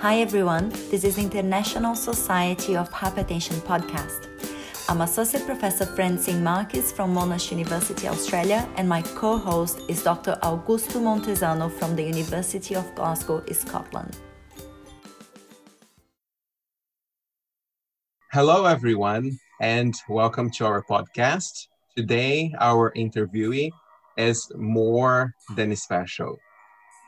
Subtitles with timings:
[0.00, 4.28] Hi everyone, this is International Society of Hypertension podcast.
[4.88, 10.38] I'm Associate Professor Francine Marques from Monash University, Australia, and my co host is Dr.
[10.42, 14.16] Augusto Montezano from the University of Glasgow, Scotland.
[18.32, 21.68] Hello, everyone, and welcome to our podcast.
[21.94, 23.70] Today, our interviewee
[24.16, 26.38] is more than special.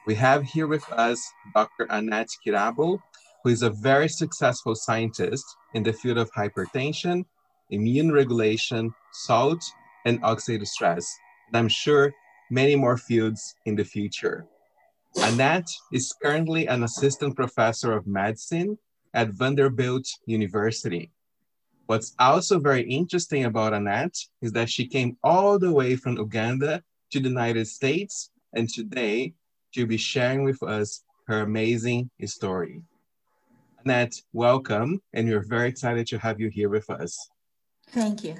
[0.05, 1.87] We have here with us Dr.
[1.87, 2.99] Annet Kirabo,
[3.45, 5.45] who is a very successful scientist
[5.75, 7.25] in the field of hypertension
[7.71, 9.65] immune regulation, salt,
[10.05, 11.07] and oxidative stress.
[11.49, 12.13] And I'm sure
[12.51, 14.47] many more fields in the future.
[15.17, 18.77] Annet is currently an assistant professor of medicine
[19.15, 21.11] at Vanderbilt University.
[21.87, 26.83] What's also very interesting about Annet is that she came all the way from Uganda
[27.11, 29.35] to the United States, and today
[29.73, 32.83] she'll be sharing with us her amazing story.
[33.85, 37.31] Annet, welcome, and we're very excited to have you here with us.
[37.89, 38.37] Thank you.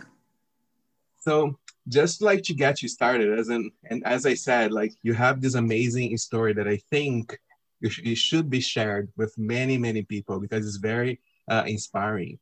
[1.19, 1.59] So
[1.89, 5.41] just like to get you started, as an and as I said, like you have
[5.41, 7.37] this amazing story that I think
[7.81, 12.39] you, sh- you should be shared with many many people because it's very uh, inspiring.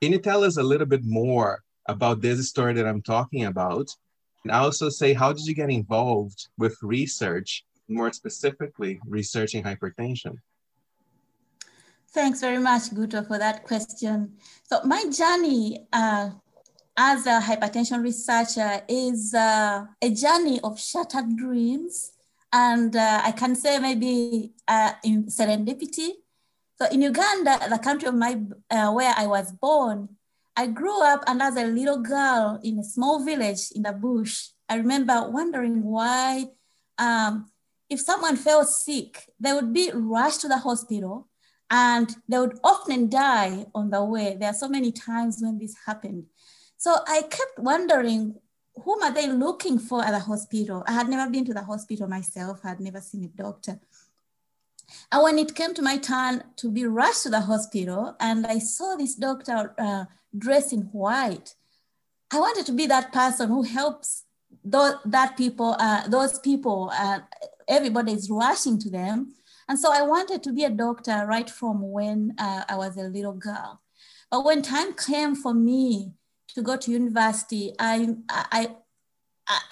[0.00, 3.88] Can you tell us a little bit more about this story that I'm talking about,
[4.44, 10.38] and also say how did you get involved with research, more specifically researching hypertension?
[12.10, 14.36] Thanks very much, Guto, for that question.
[14.64, 16.30] So my journey uh,
[16.96, 22.12] as a hypertension researcher is uh, a journey of shattered dreams.
[22.52, 26.10] And uh, I can say maybe uh, in serendipity.
[26.80, 28.40] So in Uganda, the country of my,
[28.70, 30.08] uh, where I was born,
[30.56, 34.48] I grew up and as a little girl in a small village in the bush.
[34.70, 36.46] I remember wondering why,
[36.98, 37.50] um,
[37.88, 41.28] if someone fell sick, they would be rushed to the hospital
[41.70, 44.36] and they would often die on the way.
[44.38, 46.26] There are so many times when this happened.
[46.76, 48.36] So I kept wondering,
[48.74, 50.84] whom are they looking for at the hospital?
[50.86, 53.80] I had never been to the hospital myself, I had never seen a doctor.
[55.10, 58.58] And when it came to my turn to be rushed to the hospital, and I
[58.58, 60.04] saw this doctor uh,
[60.36, 61.54] dressed in white,
[62.30, 64.24] I wanted to be that person who helps
[64.64, 67.20] those, that people, uh, those people, uh,
[67.68, 69.34] everybody is rushing to them.
[69.68, 73.02] And so I wanted to be a doctor right from when uh, I was a
[73.02, 73.80] little girl.
[74.30, 76.12] But when time came for me
[76.54, 78.76] to go to university, I, I,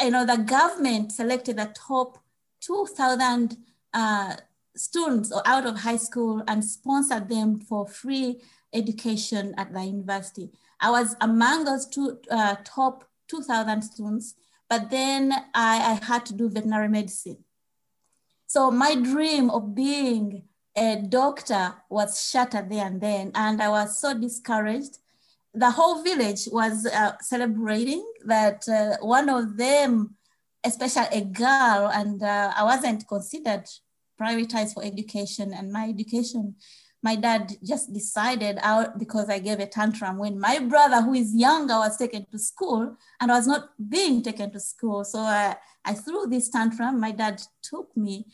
[0.00, 2.18] I, know, the government selected the top
[2.60, 3.56] 2,000
[3.92, 4.36] uh,
[4.76, 8.40] students out of high school and sponsored them for free
[8.72, 10.50] education at the university.
[10.80, 14.34] I was among those two uh, top 2,000 students,
[14.68, 17.38] but then I, I had to do veterinary medicine.
[18.54, 20.44] So my dream of being
[20.76, 24.98] a doctor was shattered there and then, and I was so discouraged
[25.54, 30.16] the whole village was uh, celebrating that uh, one of them,
[30.64, 33.64] especially a girl, and uh, I wasn't considered
[34.20, 35.52] prioritized for education.
[35.52, 36.54] And my education,
[37.04, 41.36] my dad just decided out because I gave a tantrum when my brother, who is
[41.36, 45.04] younger, was taken to school and I was not being taken to school.
[45.04, 45.54] So I,
[45.84, 46.98] I threw this tantrum.
[46.98, 48.24] My dad took me,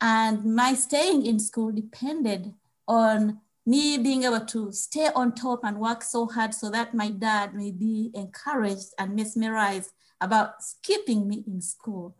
[0.00, 2.54] and my staying in school depended
[2.88, 7.10] on me being able to stay on top and work so hard so that my
[7.10, 9.90] dad may be encouraged and mesmerized
[10.22, 12.16] about skipping me in school.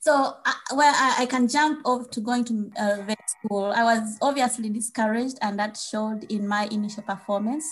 [0.00, 3.84] So uh, where I, I, can jump off to going to uh, vet school, I
[3.84, 7.66] was obviously discouraged and that showed in my initial performance.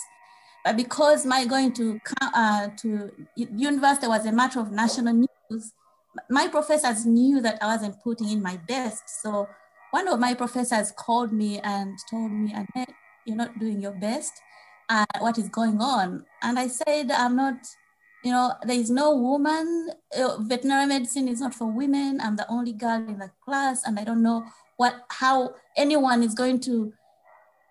[0.65, 5.72] But because my going to, uh, to university was a matter of national news,
[6.28, 9.22] my professors knew that I wasn't putting in my best.
[9.22, 9.49] So
[9.91, 12.93] one of my professors called me and told me, Annet,
[13.25, 14.33] you're not doing your best.
[14.89, 16.25] Uh, what is going on?
[16.43, 17.56] And I said, I'm not,
[18.23, 22.21] you know, there is no woman, uh, veterinary medicine is not for women.
[22.21, 24.45] I'm the only girl in the class, and I don't know
[24.77, 26.93] what, how anyone is going to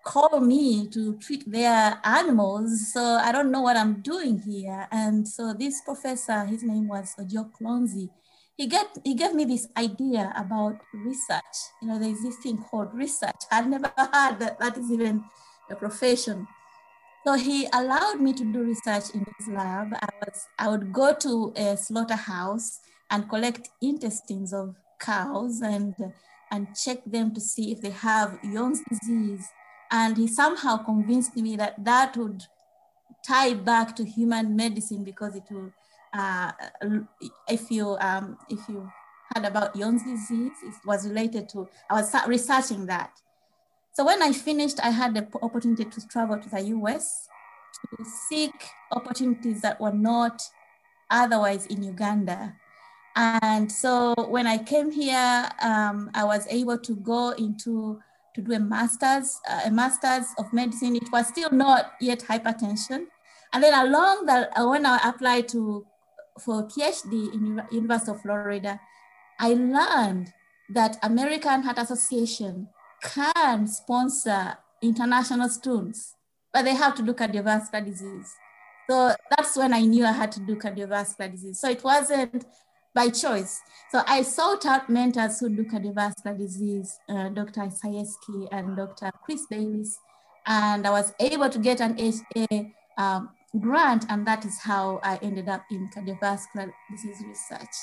[0.04, 2.92] call me to treat their animals.
[2.92, 4.88] So I don't know what I'm doing here.
[4.90, 8.10] And so this professor, his name was Ojok Lonzy,
[8.56, 11.56] he get he gave me this idea about research.
[11.80, 13.40] You know, there's this thing called research.
[13.50, 15.24] I'd never heard that that is even
[15.70, 16.46] a profession.
[17.26, 19.92] So he allowed me to do research in his lab.
[19.94, 22.80] I was I would go to a slaughterhouse
[23.10, 25.94] and collect intestines of cows and
[26.50, 29.46] and check them to see if they have Johne's disease.
[29.90, 32.44] And he somehow convinced me that that would
[33.26, 35.72] tie back to human medicine because it will
[36.12, 36.52] uh,
[37.48, 38.90] if you um, if you
[39.34, 43.12] heard about Johne's disease, it was related to, I was researching that.
[43.92, 47.28] So when I finished, I had the opportunity to travel to the US
[47.74, 48.54] to seek
[48.92, 50.42] opportunities that were not
[51.10, 52.54] otherwise in Uganda.
[53.16, 58.00] And so when I came here, um, I was able to go into
[58.34, 60.94] to do a master's, uh, a master's of medicine.
[60.94, 63.06] It was still not yet hypertension.
[63.52, 65.84] And then along that, uh, when I applied to
[66.38, 68.80] for PhD in University of Florida,
[69.40, 70.32] I learned
[70.72, 72.68] that American Heart Association
[73.02, 76.14] can sponsor international students,
[76.52, 78.34] but they have to do cardiovascular disease.
[78.88, 81.60] So that's when I knew I had to do cardiovascular disease.
[81.60, 82.44] So it wasn't
[82.94, 83.60] by choice.
[83.90, 87.70] So I sought out mentors who do cardiovascular disease, uh, Dr.
[87.70, 89.12] Sayeski and Dr.
[89.24, 89.96] Chris Baylis,
[90.46, 95.18] and I was able to get an HA um, grant, and that is how I
[95.22, 97.74] ended up in cardiovascular disease research.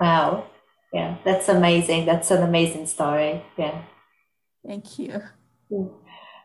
[0.00, 0.46] Wow.
[0.92, 2.06] Yeah, that's amazing.
[2.06, 3.44] That's an amazing story.
[3.56, 3.82] Yeah.
[4.66, 5.22] Thank you.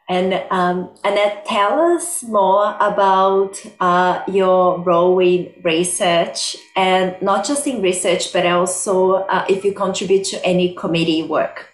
[0.10, 7.66] And um, Annet, tell us more about uh, your role in research, and not just
[7.66, 11.70] in research, but also uh, if you contribute to any committee work,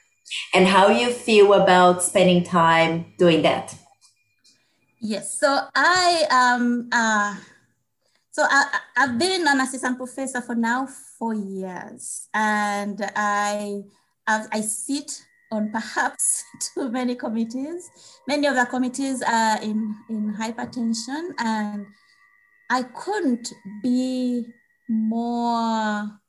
[0.54, 3.76] and how you feel about spending time doing that.
[5.00, 5.40] Yes.
[5.40, 7.36] So I um uh,
[8.32, 13.82] so I, I've been an assistant professor for now four years, and I
[14.28, 17.90] I've, I sit on perhaps too many committees.
[18.28, 21.86] Many of the committees are in in hypertension, and
[22.70, 24.46] I couldn't be
[24.90, 26.20] more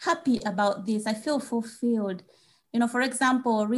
[0.00, 1.06] happy about this.
[1.06, 2.22] I feel fulfilled.
[2.72, 3.68] You know, for example,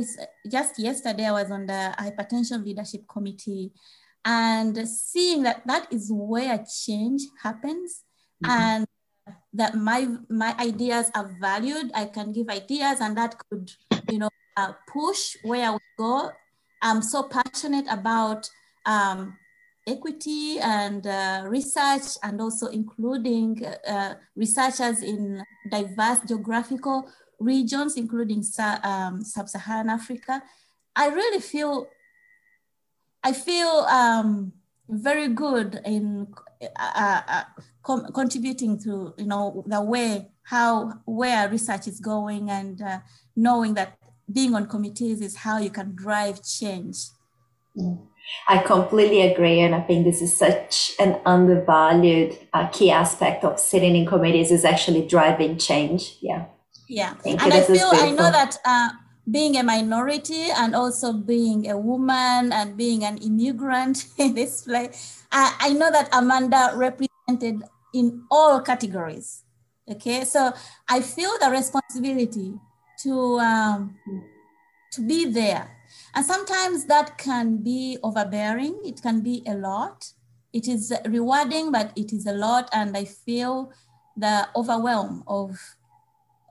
[0.50, 3.72] just yesterday I was on the hypertension leadership committee
[4.24, 8.04] and seeing that that is where change happens
[8.44, 8.50] mm-hmm.
[8.50, 8.86] and
[9.52, 13.70] that my my ideas are valued i can give ideas and that could
[14.10, 16.30] you know uh, push where we go.
[16.82, 18.48] I'm so passionate about
[18.86, 19.36] um,
[19.86, 27.08] equity and uh, research and also including uh, researchers in diverse geographical
[27.40, 28.44] regions including
[28.84, 30.42] um, sub-saharan africa.
[30.94, 31.88] I really feel
[33.24, 34.52] I feel um,
[34.88, 36.28] very good in
[36.76, 37.44] uh, uh,
[38.12, 42.98] contributing to you know the way how where research is going and uh,
[43.36, 43.96] knowing that
[44.32, 46.96] being on committees is how you can drive change.
[47.76, 48.06] Mm.
[48.48, 53.58] I completely agree, and I think this is such an undervalued uh, key aspect of
[53.58, 56.18] sitting in committees is actually driving change.
[56.20, 56.46] Yeah.
[56.88, 58.90] Yeah, and I feel I know that uh,
[59.30, 65.24] being a minority and also being a woman and being an immigrant in this place,
[65.32, 67.62] I, I know that Amanda represented
[67.94, 69.44] in all categories.
[69.90, 70.52] Okay, so
[70.88, 72.54] I feel the responsibility
[73.02, 73.96] to um,
[74.92, 75.70] to be there,
[76.14, 78.80] and sometimes that can be overbearing.
[78.84, 80.12] It can be a lot.
[80.52, 83.72] It is rewarding, but it is a lot, and I feel
[84.16, 85.58] the overwhelm of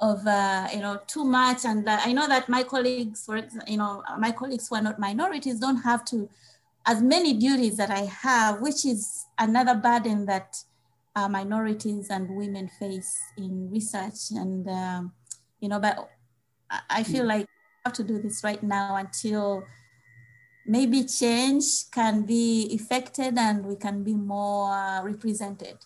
[0.01, 3.37] of uh, you know too much and uh, i know that my colleagues for
[3.67, 6.27] you know my colleagues who are not minorities don't have to
[6.87, 10.57] as many duties that i have which is another burden that
[11.15, 15.11] uh, minorities and women face in research and um,
[15.59, 16.09] you know but
[16.89, 17.45] i feel like
[17.83, 19.65] I have to do this right now until
[20.65, 25.77] maybe change can be effected and we can be more uh, represented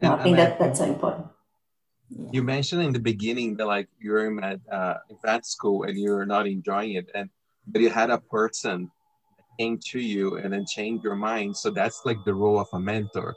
[0.00, 1.26] yeah, i think that that's so important
[2.10, 2.28] yeah.
[2.32, 4.94] You mentioned in the beginning that like you're in med, uh,
[5.24, 7.28] vet school and you're not enjoying it, and
[7.66, 8.90] but you had a person
[9.58, 11.56] came to you and then changed your mind.
[11.56, 13.34] So that's like the role of a mentor.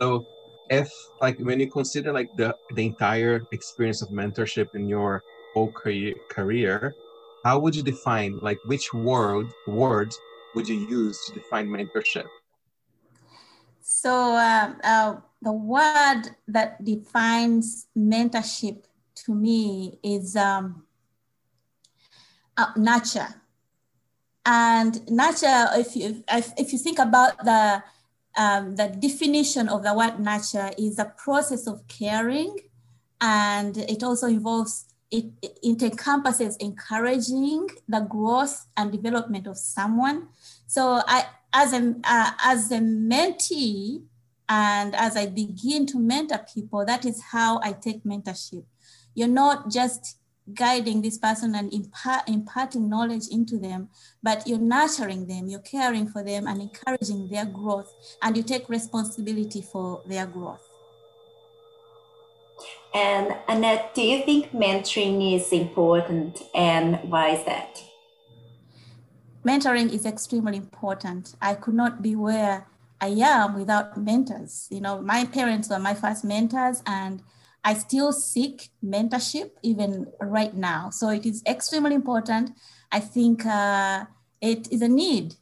[0.00, 0.24] So
[0.70, 5.22] if like when you consider like the the entire experience of mentorship in your
[5.54, 6.94] whole career,
[7.44, 10.12] how would you define like which word word
[10.54, 12.26] would you use to define mentorship?
[13.80, 18.84] So uh, uh, the word that defines mentorship
[19.22, 20.84] to me is um,
[22.56, 23.28] uh, nurture.
[24.44, 27.82] And nurture, if you, if, if you think about the,
[28.36, 32.56] um, the definition of the word nurture is a process of caring
[33.20, 40.28] and it also involves it, it encompasses encouraging the growth and development of someone
[40.66, 41.24] so i
[41.54, 44.02] as a uh, as a mentee
[44.48, 48.64] and as I begin to mentor people, that is how I take mentorship.
[49.14, 50.18] You're not just
[50.54, 53.88] guiding this person and impart, imparting knowledge into them,
[54.22, 58.68] but you're nurturing them, you're caring for them and encouraging their growth, and you take
[58.68, 60.68] responsibility for their growth.
[62.94, 67.82] And Annet, do you think mentoring is important and why is that?
[69.44, 71.34] Mentoring is extremely important.
[71.40, 72.66] I could not be where
[73.00, 74.66] I am without mentors.
[74.70, 77.22] You know, my parents were my first mentors and
[77.66, 80.90] I still seek mentorship even right now.
[80.90, 82.52] So it is extremely important.
[82.92, 84.04] I think uh,
[84.40, 85.34] it is a need.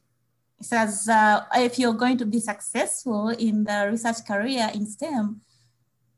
[0.59, 5.43] It says uh, if you're going to be successful in the research career in STEM,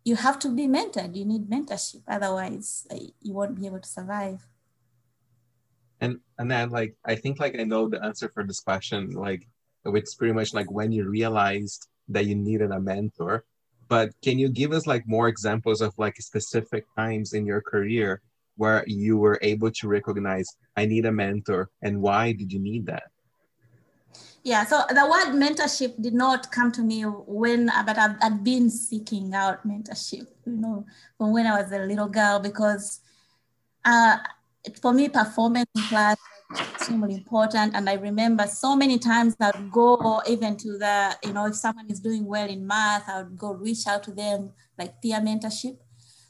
[0.04, 1.16] you have to be mentored.
[1.16, 2.02] You need mentorship.
[2.06, 2.86] Otherwise,
[3.20, 4.46] you won't be able to survive.
[6.00, 9.10] And and then like I think like I know the answer for this question.
[9.10, 9.48] Like
[9.84, 13.44] it's pretty much like when you realized that you needed a mentor.
[13.88, 18.20] But can you give us like more examples of like specific times in your career
[18.56, 22.86] where you were able to recognize I need a mentor and why did you need
[22.86, 23.04] that?
[24.42, 28.70] Yeah, so the word mentorship did not come to me when, but I've, I've been
[28.70, 30.86] seeking out mentorship, you know,
[31.18, 33.00] from when I was a little girl, because
[33.84, 34.18] uh,
[34.80, 36.16] for me, performance class
[36.50, 37.74] extremely important.
[37.74, 41.56] And I remember so many times I would go even to the, you know, if
[41.56, 45.20] someone is doing well in math, I would go reach out to them like peer
[45.20, 45.78] mentorship.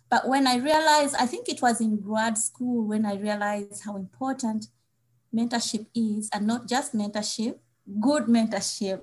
[0.09, 3.97] But when I realized, I think it was in grad school when I realized how
[3.97, 4.67] important
[5.35, 7.59] mentorship is, and not just mentorship,
[8.01, 9.03] good mentorship.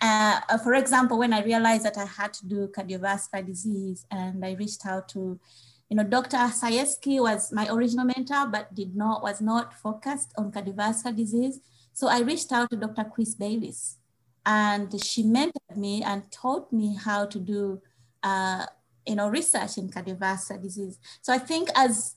[0.00, 4.52] Uh, for example, when I realized that I had to do cardiovascular disease and I
[4.52, 5.40] reached out to,
[5.88, 6.36] you know, Dr.
[6.36, 11.60] Sayeski was my original mentor, but did not, was not focused on cardiovascular disease.
[11.94, 13.04] So I reached out to Dr.
[13.04, 13.96] Chris Baylis
[14.44, 17.80] and she mentored me and taught me how to do,
[18.22, 18.66] uh,
[19.06, 20.98] you know, research in cardiovascular disease.
[21.22, 22.16] So I think as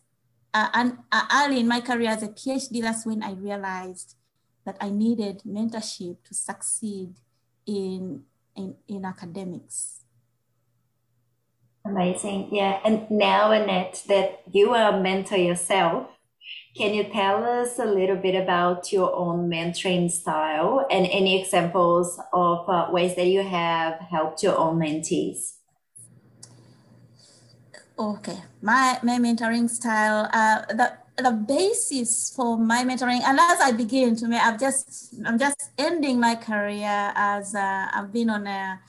[0.53, 4.15] uh, and, uh, early in my career as a PhD, that's when I realized
[4.65, 7.15] that I needed mentorship to succeed
[7.65, 8.23] in,
[8.55, 10.00] in, in academics.
[11.83, 12.49] Amazing.
[12.51, 12.79] Yeah.
[12.85, 16.07] And now, Annet, that you are a mentor yourself,
[16.77, 22.19] can you tell us a little bit about your own mentoring style and any examples
[22.31, 25.55] of uh, ways that you have helped your own mentees?
[27.99, 33.71] Okay, my, my mentoring style, uh, the, the basis for my mentoring and as i
[33.71, 38.47] begin to me i've just i'm just ending my career as uh, i've been on
[38.47, 38.79] a,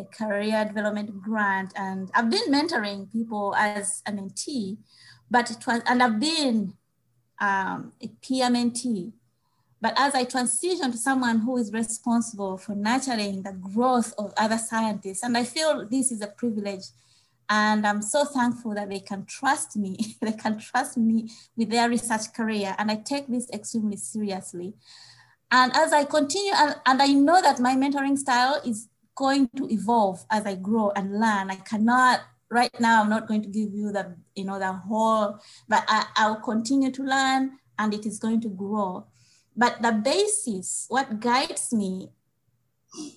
[0.00, 4.76] a, career development grant and i've been mentoring people as a mentee
[5.30, 6.74] but it was and i've been
[7.40, 9.12] um, a peer mentee
[9.80, 14.58] but as i transition to someone who is responsible for nurturing the growth of other
[14.58, 16.84] scientists and i feel this is a privilege
[17.50, 19.96] and I'm so thankful that they can trust me.
[20.20, 22.74] they can trust me with their research career.
[22.78, 24.74] And I take this extremely seriously.
[25.50, 28.88] And as I continue, and, and I know that my mentoring style is
[29.18, 31.50] going to evolve as I grow and learn.
[31.50, 32.20] I cannot,
[32.50, 36.06] right now, I'm not going to give you the, you know, the whole, but I,
[36.16, 39.06] I'll continue to learn and it is going to grow.
[39.56, 42.10] But the basis, what guides me,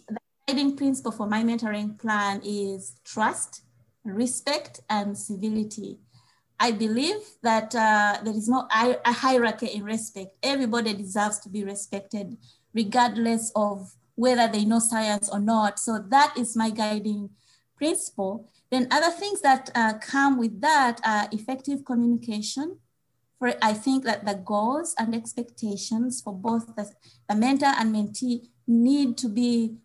[0.10, 0.18] the
[0.48, 3.62] guiding principle for my mentoring plan is trust,
[4.04, 6.00] respect and civility.
[6.60, 10.32] I believe that uh, there is no a hierarchy in respect.
[10.42, 12.38] Everybody deserves to be respected,
[12.74, 15.80] regardless of whether they know science or not.
[15.80, 17.32] So that is my guiding
[17.76, 18.48] principle.
[18.70, 22.78] Then other things that uh, come with that are effective communication.
[23.40, 26.86] For I think that the goals and expectations for both the,
[27.28, 29.78] the mentor and mentee need to be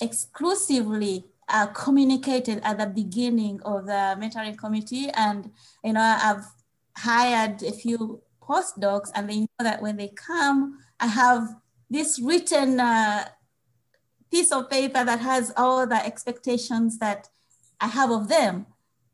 [0.00, 5.10] exclusively uh, communicated at the beginning of the mentoring committee.
[5.12, 5.50] And,
[5.84, 6.46] you know, I've
[6.96, 11.42] hired a few postdocs and they know that when they come, I have
[11.90, 13.28] this written uh,
[14.34, 17.28] piece of paper that has all the expectations that
[17.80, 18.66] I have of them.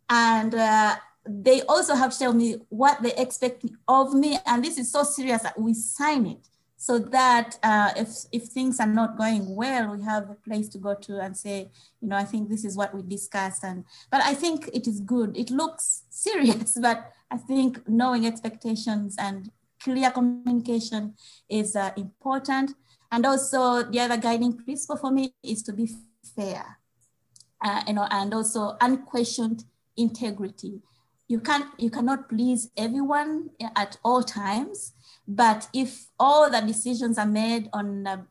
[0.08, 0.96] And uh,
[1.28, 4.38] they also have to tell me what they expect of me.
[4.46, 6.48] And this is so serious that we sign it
[6.78, 10.78] so that uh, if, if things are not going well, we have a place to
[10.78, 13.62] go to and say, you know, I think this is what we discussed.
[13.62, 15.36] And, but I think it is good.
[15.36, 19.50] It looks serious, but I think knowing expectations and
[19.82, 21.14] clear communication
[21.50, 22.72] is uh, important.
[23.10, 25.88] And also the other guiding principle for me is to be
[26.36, 26.78] fair,
[27.64, 29.64] uh, you know, and also unquestioned
[29.96, 30.80] integrity.
[31.28, 34.92] You can't, you cannot please everyone at all times
[35.30, 38.26] but if all the decisions are made on a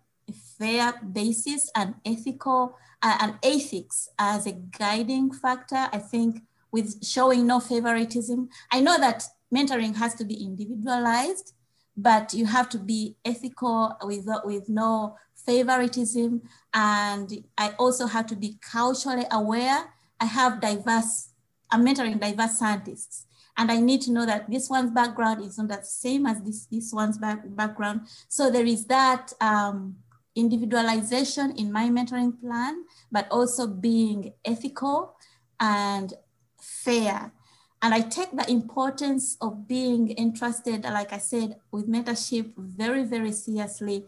[0.58, 6.42] fair basis and ethical uh, and ethics as a guiding factor, I think
[6.74, 11.54] with showing no favoritism, I know that mentoring has to be individualized,
[12.02, 16.42] but you have to be ethical with, with no favoritism.
[16.74, 19.94] And I also have to be culturally aware.
[20.20, 21.30] I have diverse
[21.72, 23.26] I'm mentoring diverse scientists.
[23.58, 26.66] And I need to know that this one's background is not the same as this,
[26.66, 28.02] this one's back, background.
[28.30, 29.98] So there is that um,
[30.36, 35.16] individualization in my mentoring plan, but also being ethical
[35.60, 36.14] and
[36.62, 37.34] fair.
[37.82, 43.32] And I take the importance of being entrusted, like I said, with mentorship very, very
[43.32, 44.06] seriously.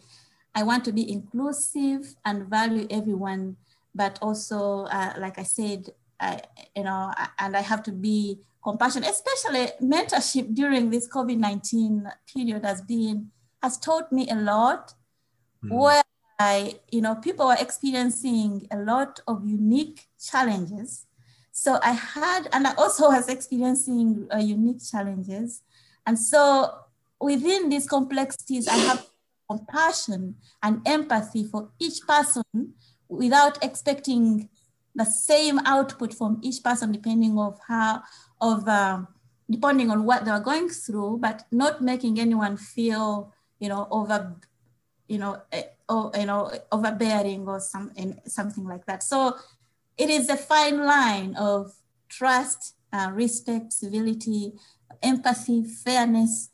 [0.53, 3.55] I want to be inclusive and value everyone,
[3.95, 6.41] but also, uh, like I said, I,
[6.75, 12.81] you know, and I have to be compassionate, especially mentorship during this COVID-19 period has
[12.81, 13.31] been,
[13.63, 14.93] has taught me a lot
[15.63, 15.71] mm.
[15.71, 16.03] where
[16.37, 21.05] I, you know, people are experiencing a lot of unique challenges
[21.61, 25.61] so I had, and I also was experiencing uh, unique challenges.
[26.07, 26.73] And so
[27.19, 29.05] within these complexities, I have
[29.47, 32.73] compassion and empathy for each person
[33.07, 34.49] without expecting
[34.95, 38.01] the same output from each person, depending of how,
[38.41, 39.07] of um,
[39.47, 44.35] depending on what they're going through, but not making anyone feel, you know, over,
[45.07, 47.91] you know, eh, or, you know, overbearing or some,
[48.25, 49.03] something like that.
[49.03, 49.35] So
[49.97, 51.73] it is a fine line of
[52.09, 54.53] trust, uh, respect, civility,
[55.01, 56.49] empathy, fairness.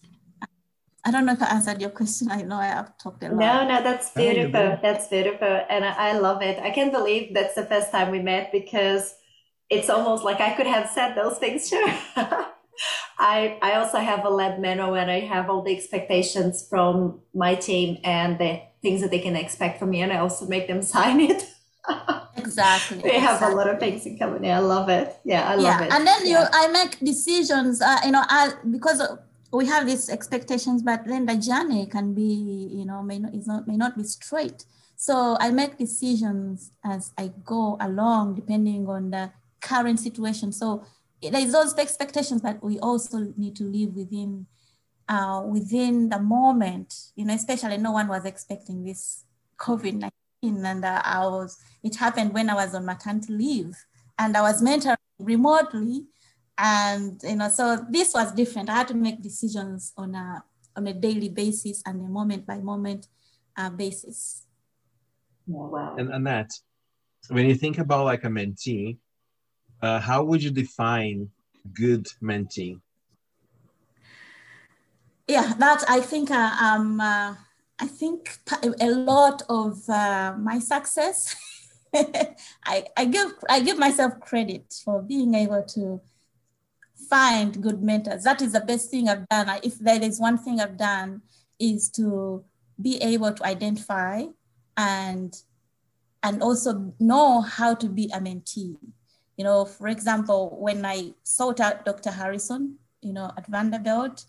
[1.05, 2.29] I don't know if I answered your question.
[2.29, 3.37] I know I have talked a lot.
[3.37, 4.77] No, no, that's beautiful.
[4.81, 5.61] That's beautiful.
[5.69, 6.59] And I love it.
[6.59, 9.15] I can't believe that's the first time we met because
[9.69, 11.85] it's almost like I could have said those things too.
[13.19, 17.55] I, I also have a lab manual and I have all the expectations from my
[17.55, 20.01] team and the things that they can expect from me.
[20.01, 21.49] And I also make them sign it.
[22.37, 23.53] exactly we have exactly.
[23.53, 25.83] a lot of things in common yeah i love it yeah i love yeah.
[25.83, 26.41] it and then yeah.
[26.41, 29.01] you i make decisions uh, you know I, because
[29.51, 33.47] we have these expectations but then the journey can be you know may not, is
[33.47, 34.65] not may not be straight
[34.95, 40.83] so i make decisions as i go along depending on the current situation so
[41.21, 44.45] there's those expectations but we also need to live within
[45.09, 49.23] uh, within the moment you know especially no one was expecting this
[50.43, 53.75] covid-19 and uh, I was, it happened when I was on maternity leave
[54.17, 56.05] and I was mentoring remotely.
[56.57, 58.69] And, you know, so this was different.
[58.69, 60.43] I had to make decisions on a,
[60.75, 63.07] on a daily basis and a moment by moment
[63.55, 64.43] uh, basis.
[65.49, 65.95] Oh, wow.
[65.97, 66.49] And Annet,
[67.29, 68.97] when you think about like a mentee,
[69.81, 71.29] uh, how would you define
[71.73, 72.79] good mentee?
[75.27, 77.35] Yeah, that I think uh, um, uh,
[77.79, 81.35] I think a lot of uh, my success,
[82.65, 86.01] I, I, give, I give myself credit for being able to
[87.09, 88.23] find good mentors.
[88.23, 89.59] That is the best thing I've done.
[89.63, 91.21] If there is one thing I've done
[91.59, 92.43] is to
[92.81, 94.23] be able to identify
[94.75, 95.35] and,
[96.23, 98.75] and also know how to be a mentee.
[99.37, 102.09] You know, for example, when I sought out Dr.
[102.09, 104.25] Harrison, you know, at Vanderbilt,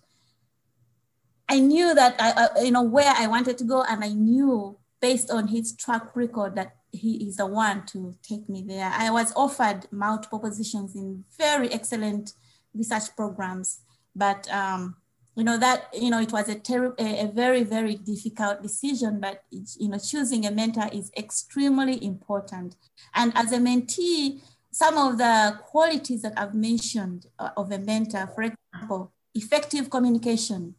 [1.48, 4.76] I knew that I, I, you know, where I wanted to go, and I knew
[5.00, 8.90] based on his track record that he is the one to take me there.
[8.94, 12.32] I was offered multiple positions in very excellent
[12.74, 13.80] research programs,
[14.14, 14.96] but um,
[15.36, 19.20] you know that you know it was a, ter- a, a very very difficult decision.
[19.20, 22.76] But you know, choosing a mentor is extremely important.
[23.14, 28.26] And as a mentee, some of the qualities that I've mentioned uh, of a mentor,
[28.34, 30.74] for example, effective communication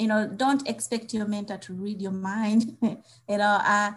[0.00, 3.92] you know, don't expect your mentor to read your mind, you know, uh,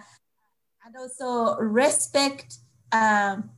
[0.86, 2.58] and also respect,
[2.92, 3.50] um,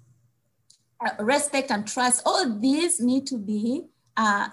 [1.03, 2.21] uh, respect and trust.
[2.23, 4.49] All these need to be uh,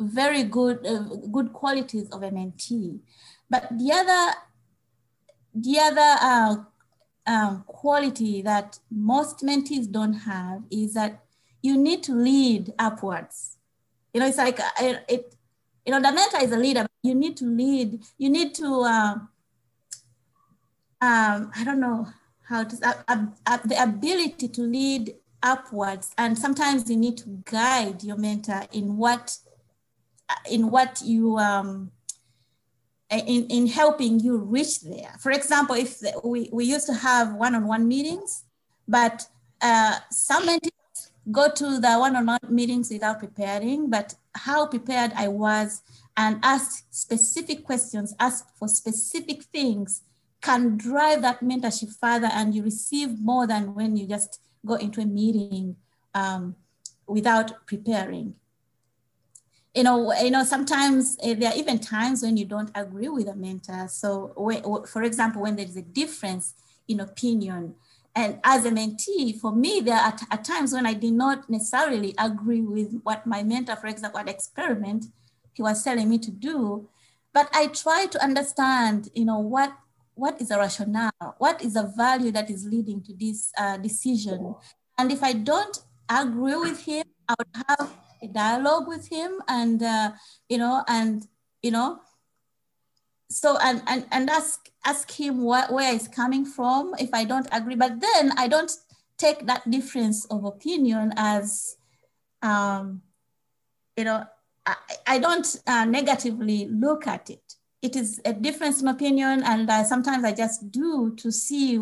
[0.00, 2.98] very good, uh, good qualities of a mentee.
[3.48, 4.36] But the other,
[5.54, 6.56] the other uh,
[7.28, 11.22] um, quality that most mentees don't have is that
[11.62, 13.56] you need to lead upwards.
[14.12, 15.36] You know, it's like uh, it,
[15.86, 16.88] you know, the mentor is a leader.
[17.04, 18.00] You need to lead.
[18.16, 19.14] You need to, uh,
[21.02, 22.08] um, I don't know
[22.48, 26.12] how to, uh, uh, uh, the ability to lead upwards.
[26.16, 29.36] And sometimes you need to guide your mentor in what,
[30.50, 31.90] in what you, um,
[33.10, 35.14] in, in helping you reach there.
[35.20, 38.44] For example, if the, we, we used to have one-on-one meetings,
[38.88, 39.26] but
[39.60, 40.70] uh, some mentors
[41.30, 45.82] go to the one-on-one meetings without preparing, but how prepared I was
[46.16, 50.02] and ask specific questions, ask for specific things
[50.44, 55.00] can drive that mentorship further and you receive more than when you just go into
[55.00, 55.76] a meeting
[56.14, 56.54] um,
[57.06, 58.34] without preparing.
[59.74, 63.26] You know, you know, sometimes uh, there are even times when you don't agree with
[63.26, 63.88] a mentor.
[63.88, 64.34] So,
[64.86, 66.54] for example, when there is a difference
[66.86, 67.74] in opinion,
[68.14, 72.14] and as a mentee, for me, there are at times when I did not necessarily
[72.16, 75.06] agree with what my mentor, for example, what experiment
[75.54, 76.88] he was telling me to do,
[77.32, 79.72] but I try to understand, you know, what
[80.14, 84.54] what is the rationale, what is the value that is leading to this uh, decision,
[84.98, 89.82] and if I don't agree with him, I would have a dialogue with him, and
[89.82, 90.12] uh,
[90.48, 91.26] you know, and
[91.62, 92.00] you know,
[93.30, 97.48] so and and and ask ask him what, where he's coming from if I don't
[97.52, 97.74] agree.
[97.74, 98.70] But then I don't
[99.16, 101.76] take that difference of opinion as,
[102.42, 103.02] um,
[103.96, 104.24] you know,
[104.66, 107.42] I, I don't uh, negatively look at it.
[107.82, 111.76] It is a difference in opinion, and uh, sometimes I just do to see,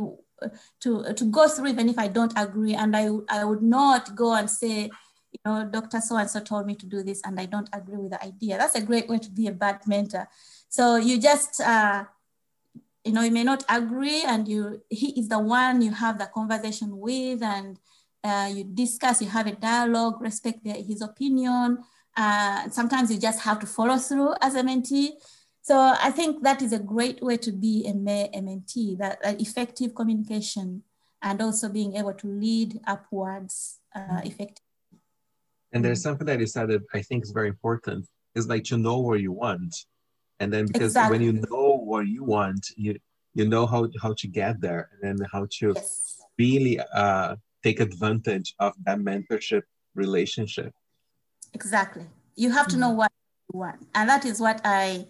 [0.81, 4.35] to to go through even if I don't agree, and I I would not go
[4.35, 4.91] and say,
[5.31, 6.01] you know, Dr.
[6.01, 8.59] So and so told me to do this, and I don't agree with the idea.
[8.59, 10.29] That's a great way to be a bad mentor.
[10.69, 12.07] So you just uh,
[13.05, 16.27] you know, you may not agree and you, he is the one you have the
[16.27, 17.79] conversation with and
[18.23, 21.79] uh, you discuss, you have a dialogue, respect his opinion.
[22.17, 25.11] Uh, sometimes you just have to follow through as a mentee.
[25.63, 29.95] So I think that is a great way to be a, mentee, that, that effective
[29.95, 30.83] communication
[31.23, 34.57] and also being able to lead upwards uh, effectively.
[35.73, 38.77] And there's something that you said that I think is very important is like to
[38.77, 39.75] know where you want
[40.43, 41.19] and then because exactly.
[41.19, 42.99] when you know what you want you
[43.35, 46.21] you know how how to get there and then how to yes.
[46.39, 49.63] really uh, take advantage of that mentorship
[49.95, 50.73] relationship
[51.53, 52.07] exactly.
[52.37, 52.99] You have to know mm-hmm.
[52.99, 53.13] what
[53.53, 53.87] you want.
[53.95, 55.07] And that is what i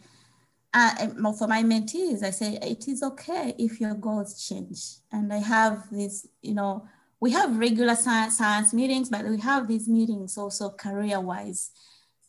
[0.75, 1.07] uh,
[1.39, 4.81] for my mentees i say it is okay if your goals change.
[5.11, 6.87] And i have this you know
[7.21, 11.71] we have regular science, science meetings but we have these meetings also career wise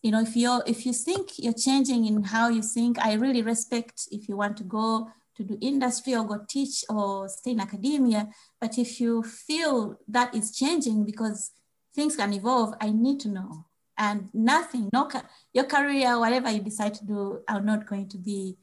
[0.01, 3.41] you know if you're if you think you're changing in how you think i really
[3.41, 7.59] respect if you want to go to do industry or go teach or stay in
[7.59, 8.29] academia.
[8.61, 11.51] But if you feel that is changing because
[11.95, 13.65] things can evolve i need to know
[13.97, 15.09] and nothing no
[15.53, 18.57] your career whatever you decide to do are not going to be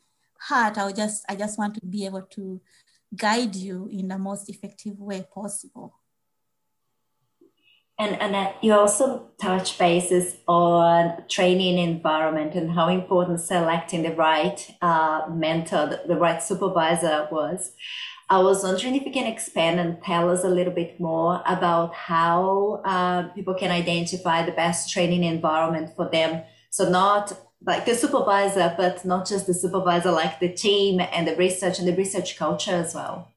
[0.49, 0.79] hurt.
[0.79, 2.61] i'll just i just want to be able to
[3.17, 5.95] guide you in the most effective way possible
[8.01, 14.75] and, and you also touch bases on training environment and how important selecting the right
[14.81, 17.73] uh, mentor, the right supervisor was.
[18.31, 21.93] I was wondering if you can expand and tell us a little bit more about
[21.95, 26.45] how uh, people can identify the best training environment for them.
[26.71, 27.33] So not
[27.67, 31.89] like the supervisor, but not just the supervisor, like the team and the research and
[31.89, 33.33] the research culture as well.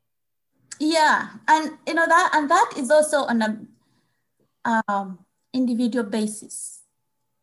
[0.80, 5.20] Yeah, and you know that, and that is also on a um,
[5.54, 6.82] individual basis.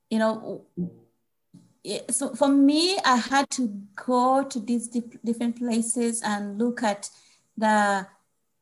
[0.08, 0.64] You know,
[2.10, 7.10] so for me, I had to go to these different places and look at
[7.60, 8.06] the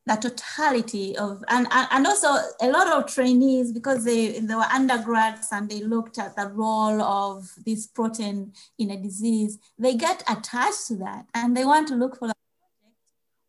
[0.06, 2.28] the totality of and, and also
[2.62, 7.02] a lot of trainees because they, they were undergrads and they looked at the role
[7.02, 11.94] of this protein in a disease they get attached to that and they want to
[11.94, 12.96] look for a project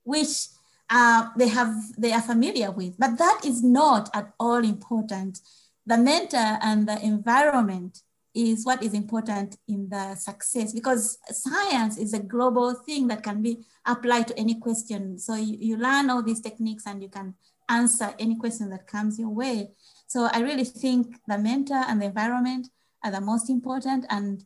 [0.03, 0.49] which
[0.89, 2.97] uh, they have they are familiar with.
[2.97, 5.39] But that is not at all important.
[5.85, 8.01] The mentor and the environment
[8.35, 13.41] is what is important in the success because science is a global thing that can
[13.41, 15.17] be applied to any question.
[15.17, 17.33] So you, you learn all these techniques and you can
[17.69, 19.71] answer any question that comes your way.
[20.07, 22.69] So I really think the mentor and the environment
[23.03, 24.45] are the most important and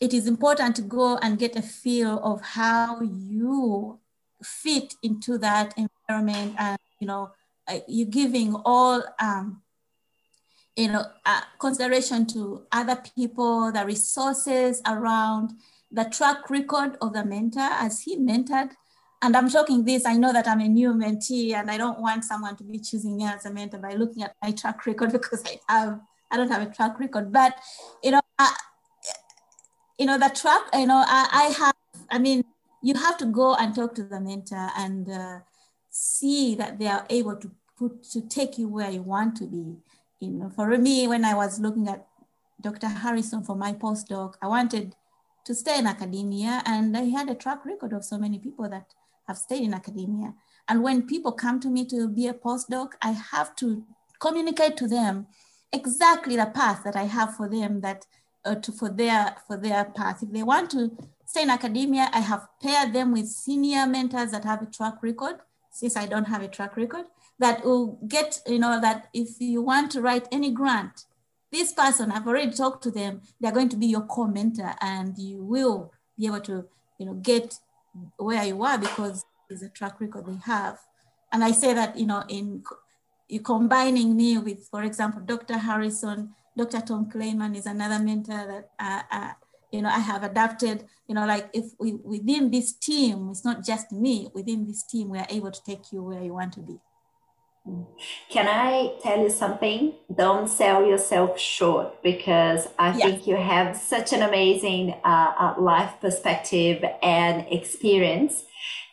[0.00, 3.98] it is important to go and get a feel of how you
[4.42, 7.30] fit into that environment and you know
[7.68, 9.62] uh, you're giving all um,
[10.76, 15.52] you know uh, consideration to other people the resources around
[15.90, 18.70] the track record of the mentor as he mentored
[19.22, 22.24] and i'm talking this i know that i'm a new mentee and i don't want
[22.24, 25.42] someone to be choosing me as a mentor by looking at my track record because
[25.46, 27.54] i have i don't have a track record but
[28.02, 28.52] you know uh,
[29.98, 31.74] you know the track you know I, I have
[32.10, 32.44] i mean
[32.82, 35.38] you have to go and talk to the mentor and uh,
[35.90, 39.76] see that they are able to put to take you where you want to be.
[40.20, 42.06] You know, for me, when I was looking at
[42.60, 42.88] Dr.
[42.88, 44.94] Harrison for my postdoc, I wanted
[45.44, 48.94] to stay in academia, and I had a track record of so many people that
[49.26, 50.34] have stayed in academia.
[50.68, 53.84] And when people come to me to be a postdoc, I have to
[54.18, 55.26] communicate to them
[55.72, 58.06] exactly the path that I have for them that
[58.44, 60.22] uh, to for their for their path.
[60.22, 64.44] If they want to stay in academia, I have paired them with senior mentors that
[64.44, 65.36] have a track record,
[65.70, 67.06] since I don't have a track record,
[67.38, 71.04] that will get, you know, that if you want to write any grant,
[71.52, 75.16] this person, I've already talked to them, they're going to be your core mentor and
[75.16, 76.64] you will be able to,
[76.98, 77.54] you know, get
[78.16, 80.78] where you are because it's a track record they have.
[81.32, 82.62] and I say that, you know, in
[83.28, 85.58] you combining me with, for example, Dr.
[85.58, 86.80] Harrison, Dr.
[86.80, 89.32] Tom Kleyman is another mentor that, uh, uh,
[89.72, 93.64] you know, I have adapted, you know, like if we, within this team, it's not
[93.64, 96.60] just me, within this team, we are able to take you where you want to
[96.60, 96.78] be.
[98.30, 99.94] Can I tell you something?
[100.14, 103.02] Don't sell yourself short because I yes.
[103.02, 108.44] think you have such an amazing uh, uh, life perspective and experience.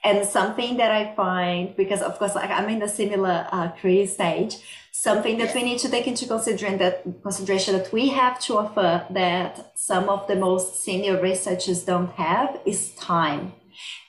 [0.04, 4.06] And something that I find, because of course, like I'm in a similar uh, career
[4.06, 4.58] stage,
[4.92, 5.56] something that yes.
[5.56, 10.10] we need to take into consideration that consideration that we have to offer that some
[10.10, 13.54] of the most senior researchers don't have is time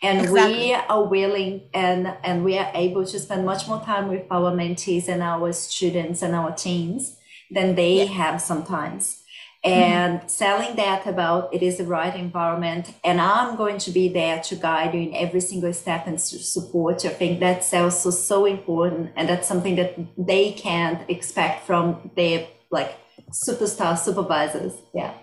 [0.03, 0.57] and exactly.
[0.57, 4.53] we are willing and and we are able to spend much more time with our
[4.53, 7.17] mentees and our students and our teams
[7.51, 8.05] than they yeah.
[8.05, 9.25] have sometimes
[9.65, 10.29] and mm-hmm.
[10.29, 14.55] selling that about it is the right environment and i'm going to be there to
[14.55, 18.45] guide you in every single step and to support you i think that's also so
[18.45, 22.95] important and that's something that they can't expect from their like
[23.31, 25.15] superstar supervisors yeah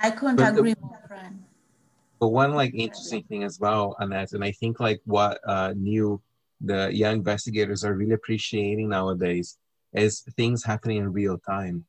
[0.00, 0.81] i couldn't but agree more friend
[2.22, 6.22] but one like interesting thing as well, Annet, and I think like what uh, new
[6.60, 9.58] the young investigators are really appreciating nowadays
[9.92, 11.84] is things happening in real time.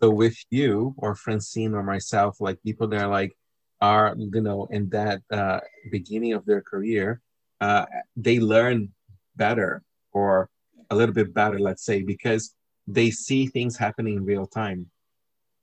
[0.00, 3.32] So with you or Francine or myself, like people that are like
[3.80, 5.60] are you know in that uh,
[5.90, 7.20] beginning of their career,
[7.60, 8.90] uh, they learn
[9.36, 9.82] better
[10.12, 10.50] or
[10.90, 12.54] a little bit better, let's say, because
[12.86, 14.86] they see things happening in real time.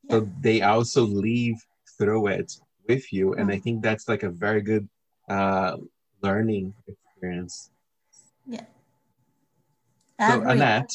[0.10, 1.56] So they also live
[1.98, 2.54] through it
[2.92, 3.64] with you and i mm.
[3.64, 4.86] think that's like a very good
[5.30, 5.78] uh,
[6.22, 7.72] learning experience.
[8.46, 8.66] Yeah.
[10.20, 10.90] So annet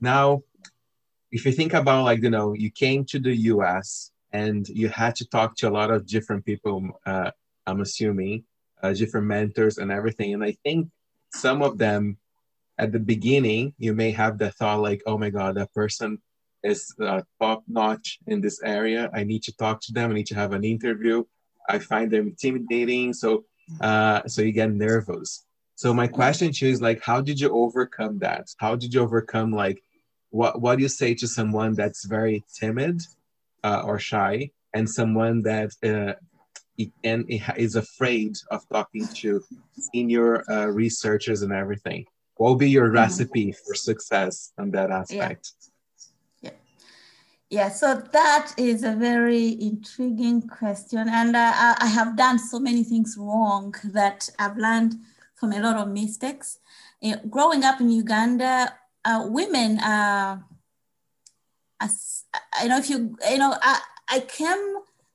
[0.00, 0.42] now
[1.30, 5.14] if you think about like you know you came to the us and you had
[5.16, 7.30] to talk to a lot of different people uh,
[7.66, 8.44] i'm assuming
[8.82, 10.88] uh, different mentors and everything and i think
[11.32, 12.18] some of them
[12.78, 16.20] at the beginning you may have the thought like oh my god that person
[16.62, 19.10] is uh, top notch in this area.
[19.14, 20.10] I need to talk to them.
[20.10, 21.24] I need to have an interview.
[21.68, 23.12] I find them intimidating.
[23.12, 23.44] So,
[23.80, 25.44] uh, so you get nervous.
[25.74, 28.48] So my question to you is like, how did you overcome that?
[28.58, 29.80] How did you overcome like,
[30.30, 33.00] what what do you say to someone that's very timid
[33.64, 36.14] uh, or shy, and someone that uh,
[37.04, 37.24] and
[37.56, 39.42] is afraid of talking to
[39.72, 42.04] senior uh, researchers and everything?
[42.36, 42.96] What will be your mm-hmm.
[42.96, 45.52] recipe for success on that aspect?
[45.52, 45.68] Yeah.
[47.50, 51.08] Yeah, so that is a very intriguing question.
[51.08, 54.96] And uh, I have done so many things wrong that I've learned
[55.34, 56.58] from a lot of mistakes.
[57.00, 60.40] You know, growing up in Uganda, uh, women, uh,
[61.80, 62.24] as,
[62.62, 63.80] you know, if you, you know, I,
[64.10, 64.74] I came,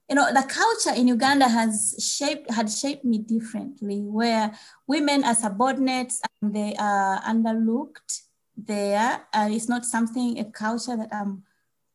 [0.10, 5.36] you know, the culture in Uganda has shaped, had shaped me differently, where women are
[5.36, 8.22] subordinates and they are underlooked
[8.58, 9.22] there.
[9.36, 11.44] It's not something, a culture that I'm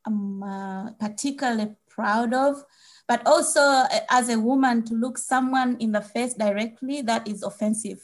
[0.09, 2.64] I'm uh, particularly proud of.
[3.07, 8.01] But also, as a woman, to look someone in the face directly, that is offensive.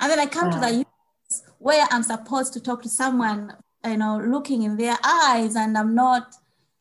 [0.00, 0.54] And then I come wow.
[0.54, 4.98] to the US where I'm supposed to talk to someone, you know, looking in their
[5.02, 6.34] eyes, and I'm not.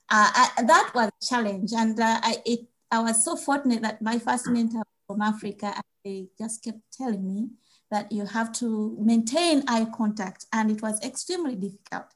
[0.09, 4.01] Uh, I, that was a challenge, and uh, I it I was so fortunate that
[4.01, 7.49] my first mentor from Africa, they just kept telling me
[7.89, 12.12] that you have to maintain eye contact, and it was extremely difficult.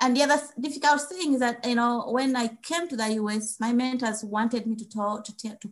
[0.00, 3.58] And the other difficult thing is that, you know, when I came to the US,
[3.60, 5.70] my mentors wanted me to talk, to, to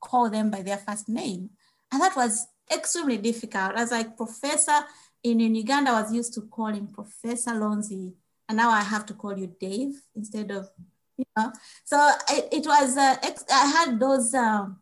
[0.00, 1.50] call them by their first name.
[1.90, 3.72] And that was extremely difficult.
[3.74, 4.80] As like professor
[5.22, 8.12] in, in Uganda, I was used to calling Professor Lonzy.
[8.48, 10.68] And now I have to call you Dave instead of,
[11.16, 11.52] you know.
[11.84, 13.16] So it, it was, uh,
[13.50, 14.78] I had those um,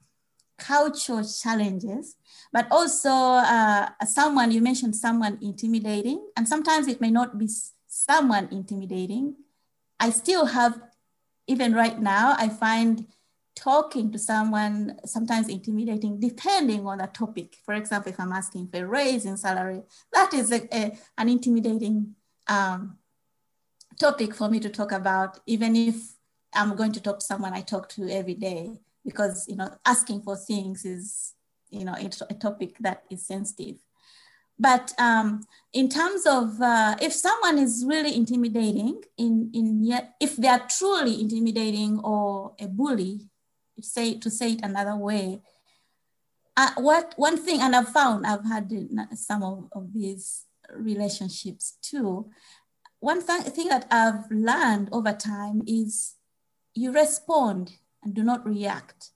[0.58, 2.16] cultural challenges,
[2.52, 6.26] but also uh, someone, you mentioned someone intimidating.
[6.36, 7.48] And sometimes it may not be
[7.92, 9.36] someone intimidating,
[10.00, 10.80] I still have,
[11.46, 13.06] even right now, I find
[13.54, 17.58] talking to someone sometimes intimidating depending on the topic.
[17.66, 19.82] For example, if I'm asking for a raise in salary,
[20.14, 22.14] that is a, a, an intimidating
[22.48, 22.96] um,
[24.00, 26.14] topic for me to talk about, even if
[26.54, 30.22] I'm going to talk to someone I talk to every day, because you know asking
[30.22, 31.34] for things is
[31.70, 33.76] you know it's a topic that is sensitive.
[34.58, 35.40] But um,
[35.72, 40.66] in terms of uh, if someone is really intimidating, in, in yet, if they are
[40.68, 43.28] truly intimidating or a bully,
[43.80, 45.40] say to say it another way,
[46.56, 48.70] uh, what one thing, and I've found I've had
[49.14, 52.30] some of, of these relationships too.
[53.00, 56.14] One th- thing that I've learned over time is
[56.74, 59.10] you respond and do not react.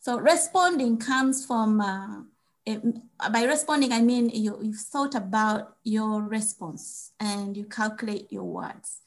[0.00, 2.22] So responding comes from uh,
[2.66, 2.82] it,
[3.32, 9.00] by responding, I mean you, you've thought about your response and you calculate your words.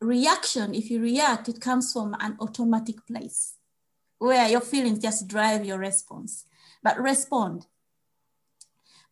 [0.00, 3.54] Reaction, if you react, it comes from an automatic place
[4.18, 6.46] where your feelings just drive your response.
[6.82, 7.66] But respond.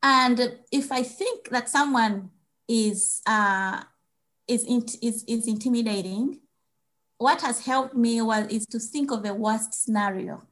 [0.02, 2.30] And if I think that someone
[2.68, 3.82] is uh,
[4.48, 4.64] is,
[5.00, 6.40] is, is intimidating,
[7.18, 10.42] what has helped me was is to think of the worst scenario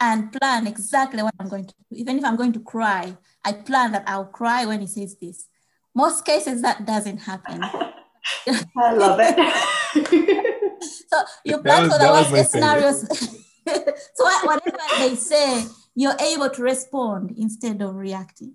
[0.00, 1.96] and plan exactly what I'm going to do.
[1.96, 5.46] Even if I'm going to cry, I plan that I'll cry when he says this.
[5.94, 7.62] Most cases that doesn't happen.
[8.76, 10.82] I love it.
[11.08, 13.00] so you plan for the worst case scenarios.
[13.66, 18.54] so whatever they say, you're able to respond instead of reacting.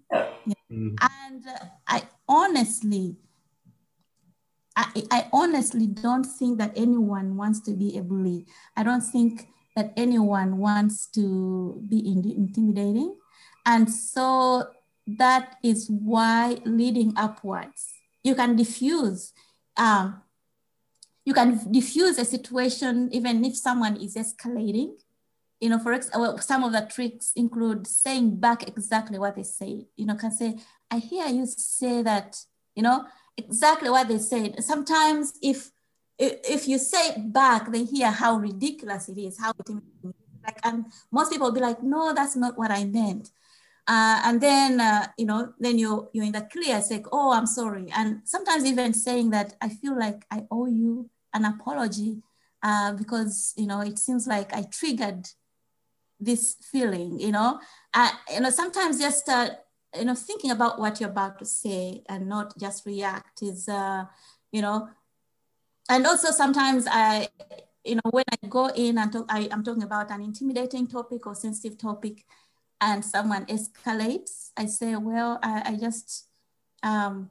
[0.72, 0.96] Mm.
[1.02, 3.18] And uh, I honestly,
[4.76, 8.46] I, I honestly don't think that anyone wants to be a bully.
[8.78, 13.16] I don't think that anyone wants to be intimidating.
[13.66, 14.68] And so
[15.08, 19.34] that is why leading upwards, you can diffuse,
[19.78, 20.22] um,
[21.26, 24.94] you can diffuse a situation even if someone is escalating.
[25.60, 29.86] You know, for example, some of the tricks include saying back exactly what they say.
[29.96, 30.58] You know, can say,
[30.92, 32.38] I hear you say that,
[32.76, 33.06] you know,
[33.38, 34.62] exactly what they said.
[34.62, 35.72] Sometimes if
[36.18, 39.54] if you say it back, they hear how ridiculous it is, how
[40.44, 43.32] like, and most people be like, no, that's not what I meant.
[43.88, 47.46] Uh, and then, uh, you know, then you're, you're in the clear, say, oh, I'm
[47.46, 47.92] sorry.
[47.96, 52.22] And sometimes even saying that I feel like I owe you an apology
[52.62, 55.28] uh, because, you know, it seems like I triggered
[56.20, 57.60] this feeling, you know.
[57.94, 59.50] Uh, you know, sometimes just, uh,
[59.98, 64.06] you know, thinking about what you're about to say and not just react is, uh,
[64.52, 64.88] you know,
[65.90, 67.28] and also sometimes I,
[67.84, 71.28] you know, when I go in and talk, I, am talking about an intimidating topic
[71.28, 72.26] or sensitive topic,
[72.80, 76.28] and someone escalates, I say, well, I, I just,
[76.84, 77.30] um,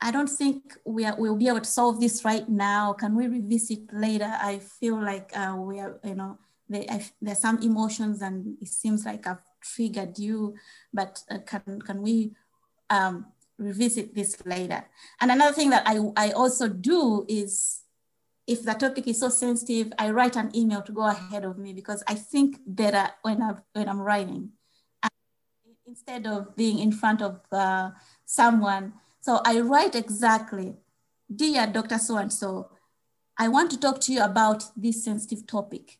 [0.00, 2.92] I don't think we are, we'll be able to solve this right now.
[2.92, 4.32] Can we revisit later?
[4.40, 9.26] I feel like uh, we are, you know, there's some emotions and it seems like
[9.26, 10.56] I've triggered you,
[10.92, 12.32] but uh, can, can we
[12.90, 13.26] um,
[13.58, 14.84] revisit this later.
[15.20, 17.82] And another thing that I, I also do is
[18.46, 21.72] if the topic is so sensitive, I write an email to go ahead of me
[21.72, 24.50] because I think better when, i when I'm writing
[25.02, 25.10] and
[25.86, 27.90] instead of being in front of uh,
[28.26, 28.94] someone.
[29.20, 30.74] So I write exactly,
[31.34, 31.98] dear Dr.
[31.98, 32.70] So-and-so,
[33.38, 35.98] I want to talk to you about this sensitive topic.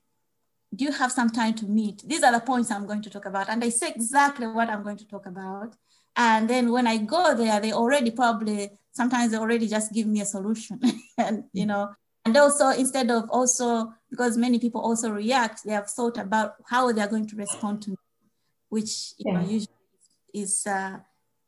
[0.75, 2.03] Do you have some time to meet?
[2.07, 3.49] These are the points I'm going to talk about.
[3.49, 5.77] And I say exactly what I'm going to talk about.
[6.17, 10.21] And then when I go there, they already probably, sometimes they already just give me
[10.21, 10.81] a solution.
[11.19, 11.91] and, you know,
[12.25, 16.91] and also instead of also, because many people also react, they have thought about how
[16.93, 17.97] they're going to respond to me,
[18.69, 19.41] which, you yeah.
[19.41, 19.69] know, usually
[20.33, 20.99] is, uh,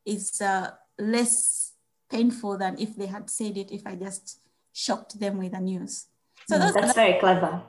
[0.04, 1.72] is uh, less
[2.10, 4.40] painful than if they had said it, if I just
[4.72, 6.06] shocked them with the news.
[6.48, 7.62] So mm, that's very clever.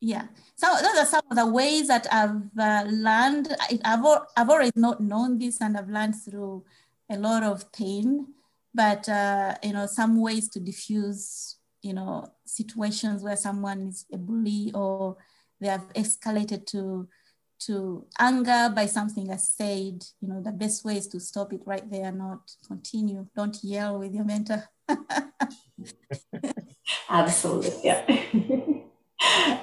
[0.00, 3.54] Yeah so those are some of the ways that i've uh, learned
[3.84, 4.04] I've,
[4.36, 6.64] I've always not known this and i've learned through
[7.10, 8.26] a lot of pain
[8.74, 14.16] but uh, you know some ways to diffuse you know situations where someone is a
[14.16, 15.16] bully or
[15.60, 17.08] they have escalated to
[17.58, 21.62] to anger by something I said, you know, the best way is to stop it
[21.64, 23.26] right there, not continue.
[23.34, 24.68] Don't yell with your mentor.
[27.08, 28.04] Absolutely, yeah.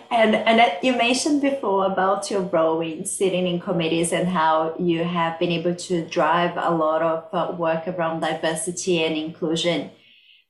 [0.10, 5.04] and and you mentioned before about your role in sitting in committees and how you
[5.04, 9.92] have been able to drive a lot of uh, work around diversity and inclusion.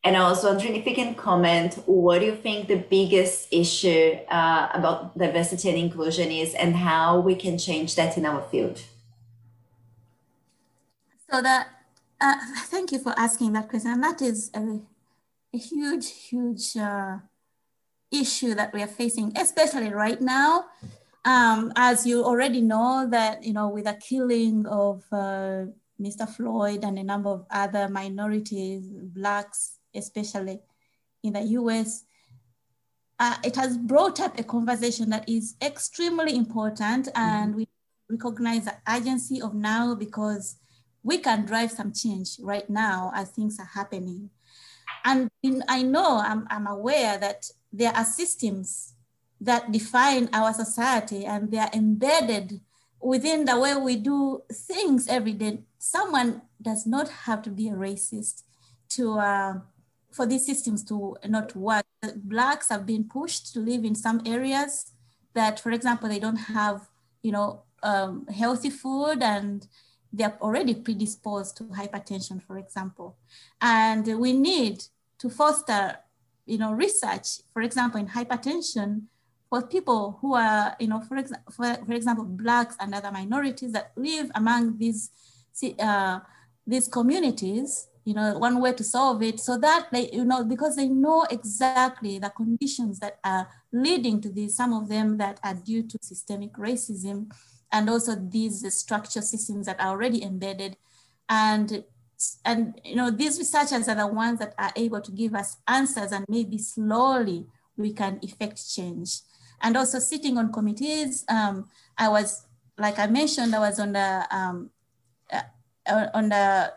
[0.06, 4.18] And I was wondering if you can comment, what do you think the biggest issue
[4.30, 8.82] uh, about diversity and inclusion is, and how we can change that in our field?
[11.32, 11.68] So that,
[12.20, 12.36] uh,
[12.66, 13.92] thank you for asking that question.
[13.92, 14.82] And that is a,
[15.54, 17.20] a huge, huge uh,
[18.14, 20.66] issue that we are facing, especially right now.
[21.26, 25.66] Um, as you already know that, you know, with the killing of uh,
[26.00, 26.28] Mr.
[26.28, 30.60] Floyd and a number of other minorities, Blacks especially
[31.24, 32.04] in the US,
[33.20, 37.58] uh, it has brought up a conversation that is extremely important and mm-hmm.
[37.58, 37.68] we
[38.10, 40.58] recognize the urgency of now because
[41.04, 44.30] we can drive some change right now as things are happening.
[45.06, 48.94] And in, I know, I'm, I'm aware that there are systems
[49.42, 52.62] that define our society and they are embedded
[53.02, 55.60] within the way we do things every day.
[55.80, 58.44] Someone does not have to be a racist
[58.90, 59.56] to uh,
[60.12, 61.84] for these systems to not work.
[62.16, 64.94] Blacks have been pushed to live in some areas
[65.34, 66.88] that, for example, they don't have,
[67.24, 69.68] you know, um, healthy food and
[70.14, 73.18] they're already predisposed to hypertension, for example.
[73.60, 74.84] And we need
[75.18, 75.98] to foster,
[76.46, 79.04] you know, research, for example, in hypertension
[79.50, 83.72] for people who are, you know, for, exa for, for example, Blacks and other minorities
[83.72, 85.12] that live among these,
[85.80, 86.20] uh,
[86.66, 90.76] these communities, you know, one way to solve it so that they, you know, because
[90.76, 95.54] they know exactly the conditions that are leading to this, some of them that are
[95.54, 97.32] due to systemic racism,
[97.72, 100.76] and also these structure systems that are already embedded.
[101.30, 101.86] And,
[102.46, 106.12] and you know, these researchers are the ones that are able to give us answers
[106.12, 107.48] and maybe slowly
[107.78, 109.22] we can effect change.
[109.62, 112.46] And also sitting on committees, um, I was,
[112.78, 114.70] like I mentioned, I was on the, um,
[115.32, 116.74] uh, on the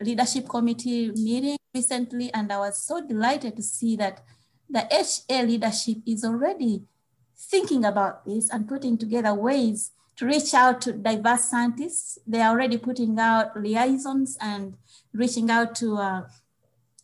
[0.00, 4.22] leadership committee meeting recently, and I was so delighted to see that
[4.68, 6.82] the HA leadership is already
[7.36, 12.18] thinking about this and putting together ways to reach out to diverse scientists.
[12.26, 14.76] They are already putting out liaisons and
[15.14, 16.22] reaching out to uh,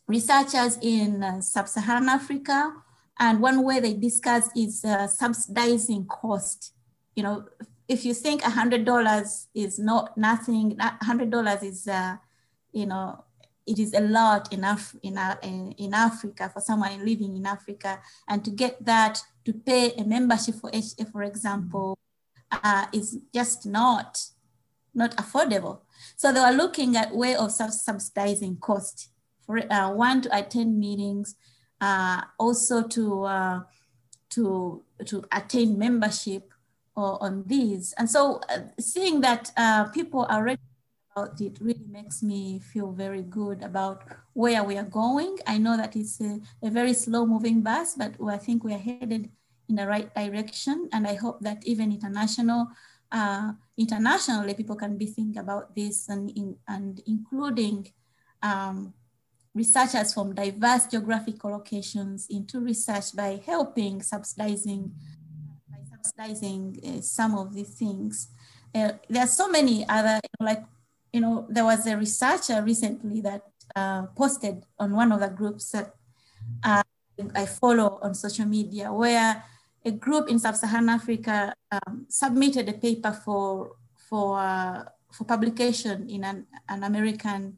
[0.07, 2.73] researchers in uh, sub-Saharan Africa.
[3.19, 6.73] And one way they discuss is uh, subsidizing cost.
[7.15, 7.45] You know,
[7.87, 12.17] if you think $100 is not nothing, $100 is, uh,
[12.71, 13.23] you know,
[13.65, 17.45] it is a lot in, Af- in, uh, in, in Africa for someone living in
[17.45, 17.99] Africa.
[18.27, 21.97] And to get that, to pay a membership for HA, for example,
[22.51, 24.19] uh, is just not
[24.93, 25.79] not affordable.
[26.15, 29.09] So they were looking at way of subsidizing cost
[29.45, 31.35] for uh, one to attend meetings,
[31.79, 33.59] uh, also to uh,
[34.31, 36.53] to to attain membership
[36.95, 37.93] or, on these.
[37.97, 40.61] And so uh, seeing that uh, people are ready
[41.15, 45.37] about it really makes me feel very good about where we are going.
[45.45, 48.77] I know that it's a, a very slow moving bus, but I think we are
[48.77, 49.29] headed
[49.67, 50.89] in the right direction.
[50.93, 52.67] And I hope that even international,
[53.11, 57.91] uh, internationally, people can be thinking about this and, in, and including
[58.41, 58.93] um,
[59.53, 64.91] researchers from diverse geographical locations into research by helping subsidizing,
[65.69, 68.29] by subsidizing uh, some of these things.
[68.73, 70.63] Uh, there are so many other, like,
[71.11, 73.43] you know, there was a researcher recently that
[73.75, 75.93] uh, posted on one of the groups that
[76.63, 76.83] uh,
[77.35, 79.43] I follow on social media where
[79.83, 83.75] a group in sub-Saharan Africa um, submitted a paper for,
[84.09, 87.57] for, uh, for publication in an, an American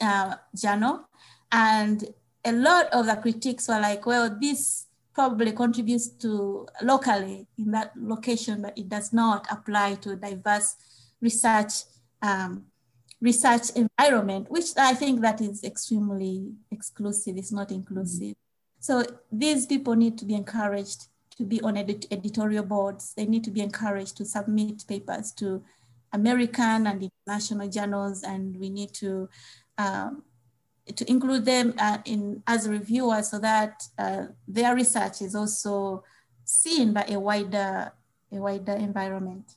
[0.00, 1.08] uh, journal.
[1.52, 2.04] And
[2.44, 7.92] a lot of the critiques were like, well, this probably contributes to locally in that
[7.96, 10.74] location, but it does not apply to diverse
[11.20, 11.84] research
[12.20, 12.64] um,
[13.20, 18.34] research environment, which I think that is extremely exclusive, it's not inclusive.
[18.80, 19.02] So
[19.32, 23.12] these people need to be encouraged to be on edit editorial boards.
[23.16, 25.62] They need to be encouraged to submit papers to
[26.12, 29.28] American and international journals, and we need to
[29.78, 30.22] um,
[30.94, 36.04] to include them uh, in as reviewers so that uh, their research is also
[36.44, 37.92] seen by a wider
[38.32, 39.56] a wider environment.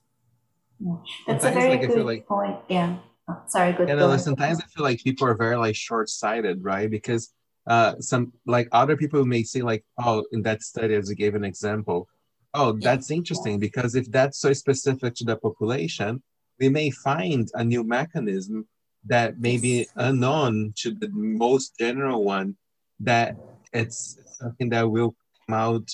[0.79, 0.95] Yeah.
[1.27, 2.57] That's sometimes, a very like, good like, point.
[2.69, 2.97] Yeah.
[3.27, 3.73] Oh, sorry.
[3.73, 3.89] Good.
[3.89, 6.89] Yeah, no, sometimes I feel like people are very like short-sighted, right?
[6.89, 7.33] Because
[7.67, 11.35] uh, some like other people may say like, oh, in that study, as you gave
[11.35, 12.07] an example,
[12.53, 16.23] oh, that's interesting because if that's so specific to the population,
[16.59, 18.67] we may find a new mechanism
[19.05, 22.55] that may be unknown to the most general one
[22.99, 23.35] that
[23.73, 25.15] it's something that will
[25.45, 25.89] come out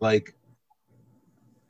[0.00, 0.34] like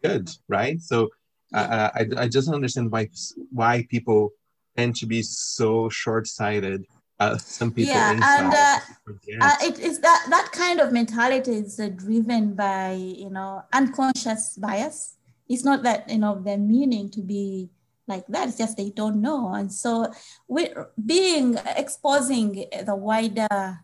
[0.02, 0.80] good, right?
[0.80, 1.08] So
[1.54, 3.08] uh, I, I just understand why
[3.50, 4.30] why people
[4.76, 6.84] tend to be so short-sighted
[7.18, 8.78] uh, some people yeah and uh,
[9.40, 14.56] uh, it is that that kind of mentality is uh, driven by you know unconscious
[14.56, 15.16] bias.
[15.48, 17.70] It's not that you know they're meaning to be
[18.06, 19.54] like that it's just they don't know.
[19.54, 20.12] And so
[20.48, 20.68] we
[21.04, 23.78] being exposing the wider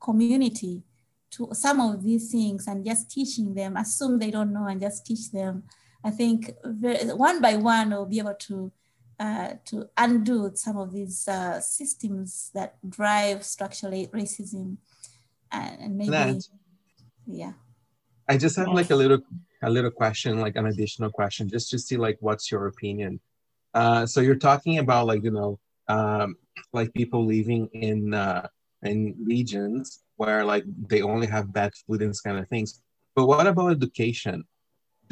[0.00, 0.82] community
[1.32, 5.04] to some of these things and just teaching them assume they don't know and just
[5.06, 5.64] teach them.
[6.04, 8.72] I think one by one we'll be able to
[9.18, 14.76] uh, to undo some of these uh, systems that drive structural racism
[15.52, 16.48] and, and maybe that,
[17.26, 17.52] yeah.
[18.28, 19.20] I just have like a little
[19.62, 23.20] a little question like an additional question just to see like what's your opinion.
[23.74, 25.58] Uh, so you're talking about like you know
[25.88, 26.36] um,
[26.72, 28.48] like people living in uh,
[28.82, 32.82] in regions where like they only have bad food and kind of things.
[33.14, 34.44] But what about education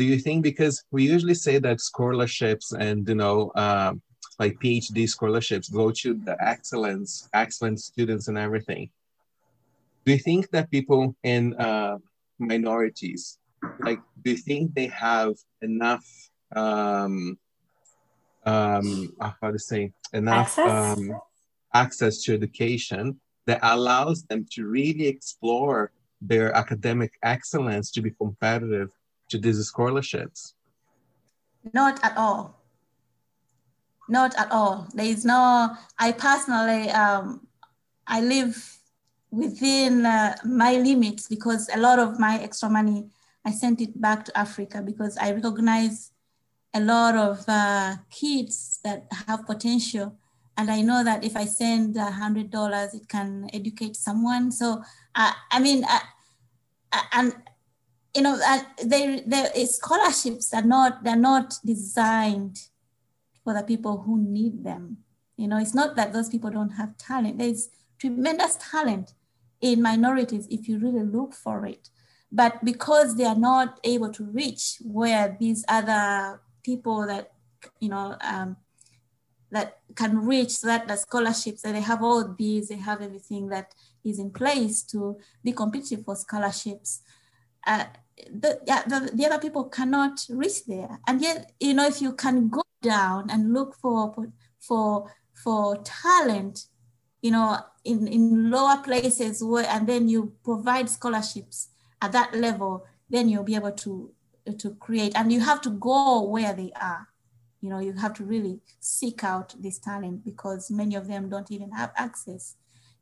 [0.00, 4.00] do you think because we usually say that scholarships and you know um,
[4.38, 8.88] like phd scholarships go to the excellence excellent students and everything
[10.04, 11.98] do you think that people in uh,
[12.38, 13.22] minorities
[13.80, 16.06] like do you think they have enough
[16.56, 17.38] um,
[18.46, 18.86] um,
[19.20, 20.98] uh, how to say enough access?
[20.98, 21.20] Um,
[21.74, 25.92] access to education that allows them to really explore
[26.22, 28.90] their academic excellence to be competitive
[29.30, 30.54] to these scholarships?
[31.72, 32.60] Not at all.
[34.08, 34.88] Not at all.
[34.94, 37.46] There is no, I personally, um,
[38.06, 38.78] I live
[39.30, 43.08] within uh, my limits because a lot of my extra money,
[43.44, 46.10] I sent it back to Africa because I recognize
[46.74, 50.16] a lot of uh, kids that have potential.
[50.56, 54.50] And I know that if I send a hundred dollars, it can educate someone.
[54.50, 54.82] So,
[55.14, 55.98] uh, I mean, uh,
[56.92, 57.34] uh, and
[58.14, 59.22] you know, uh, they,
[59.66, 62.58] scholarships are not, they're not designed
[63.44, 64.98] for the people who need them.
[65.36, 67.38] You know, it's not that those people don't have talent.
[67.38, 69.14] There's tremendous talent
[69.60, 71.88] in minorities if you really look for it.
[72.32, 77.32] But because they are not able to reach where these other people that,
[77.80, 78.56] you know, um,
[79.50, 83.74] that can reach that the scholarships that they have all these, they have everything that
[84.04, 87.02] is in place to be competitive for scholarships
[87.66, 87.84] uh,
[88.30, 91.00] the, the, the other people cannot reach there.
[91.06, 94.14] And yet, you know, if you can go down and look for
[94.58, 96.66] for for talent,
[97.22, 101.68] you know, in, in lower places where, and then you provide scholarships
[102.02, 104.10] at that level, then you'll be able to
[104.58, 105.12] to create.
[105.14, 107.08] And you have to go where they are.
[107.60, 111.50] You know, you have to really seek out this talent because many of them don't
[111.50, 112.56] even have access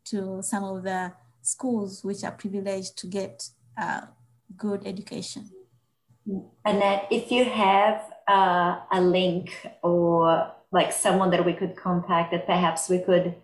[0.07, 3.49] to some of the schools which are privileged to get
[3.81, 4.03] uh,
[4.57, 5.51] good education.
[6.67, 12.47] Annet, if you have uh, a link or like someone that we could contact that
[12.47, 13.35] perhaps we could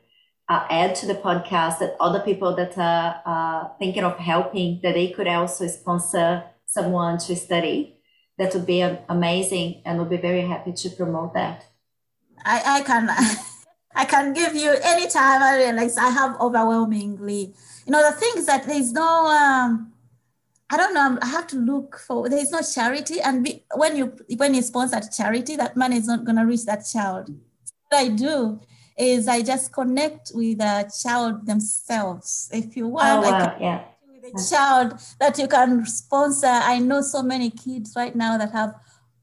[0.49, 4.95] uh, add to the podcast that other people that are uh, thinking of helping that
[4.95, 7.97] they could also sponsor someone to study
[8.37, 11.65] that would be amazing and we'll be very happy to promote that
[12.45, 13.09] i, I can
[13.95, 17.55] i can give you anytime i realize i have overwhelmingly
[17.87, 19.94] you know the thing is that there's no um,
[20.71, 21.19] I don't know.
[21.21, 22.29] I have to look for.
[22.29, 26.07] There is no charity, and be, when you when you sponsor charity, that money is
[26.07, 27.29] not going to reach that child.
[27.89, 28.61] What I do
[28.97, 32.49] is I just connect with the child themselves.
[32.53, 33.57] If you want, oh, wow.
[33.61, 33.85] yeah.
[34.07, 36.47] with a child that you can sponsor.
[36.47, 38.75] I know so many kids right now that have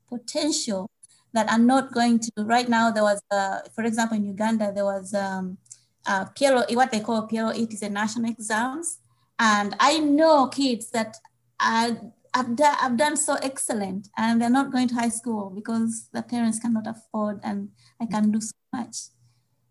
[0.09, 0.89] potential
[1.33, 2.31] that are not going to.
[2.37, 5.57] Right now, there was, uh, for example, in Uganda, there was um,
[6.05, 7.57] uh, PLO, what they call PLO.
[7.57, 8.99] It is a national exams,
[9.39, 11.15] and I know kids that
[11.62, 16.22] I've, done, I've done so excellent and they're not going to high school because the
[16.22, 18.97] parents cannot afford and I can do so much.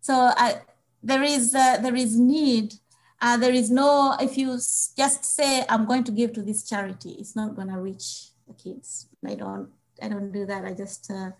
[0.01, 0.61] So I,
[1.03, 2.75] there is uh, there is need.
[3.21, 4.57] Uh, there is no if you
[4.97, 8.53] just say I'm going to give to this charity, it's not going to reach the
[8.53, 9.07] kids.
[9.25, 9.69] I don't
[10.01, 10.65] I don't do that.
[10.65, 11.31] I just uh,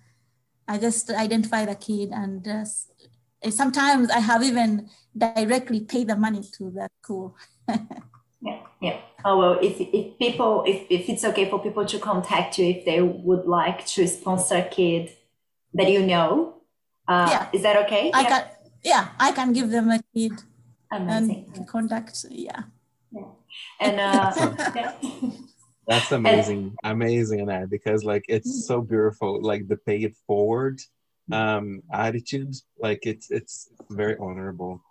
[0.67, 2.65] I just identify the kid and uh,
[3.49, 7.35] sometimes I have even directly paid the money to the school.
[8.41, 8.99] yeah, yeah.
[9.23, 12.85] Oh well, if if people if, if it's okay for people to contact you if
[12.85, 15.11] they would like to sponsor a kid
[15.73, 16.55] that you know,
[17.07, 17.49] uh, yeah.
[17.53, 18.11] is that okay?
[18.13, 18.29] I yeah.
[18.29, 18.47] can
[18.83, 20.33] yeah, I can give them a kid
[20.91, 21.51] Amazing.
[21.55, 22.25] and contact.
[22.29, 22.63] Yeah.
[23.11, 23.27] Yeah.
[23.79, 24.31] And uh,
[25.87, 30.79] that's amazing, amazing, that because like it's so beautiful, like the pay it forward
[31.31, 34.81] um attitude, like it's it's very honorable.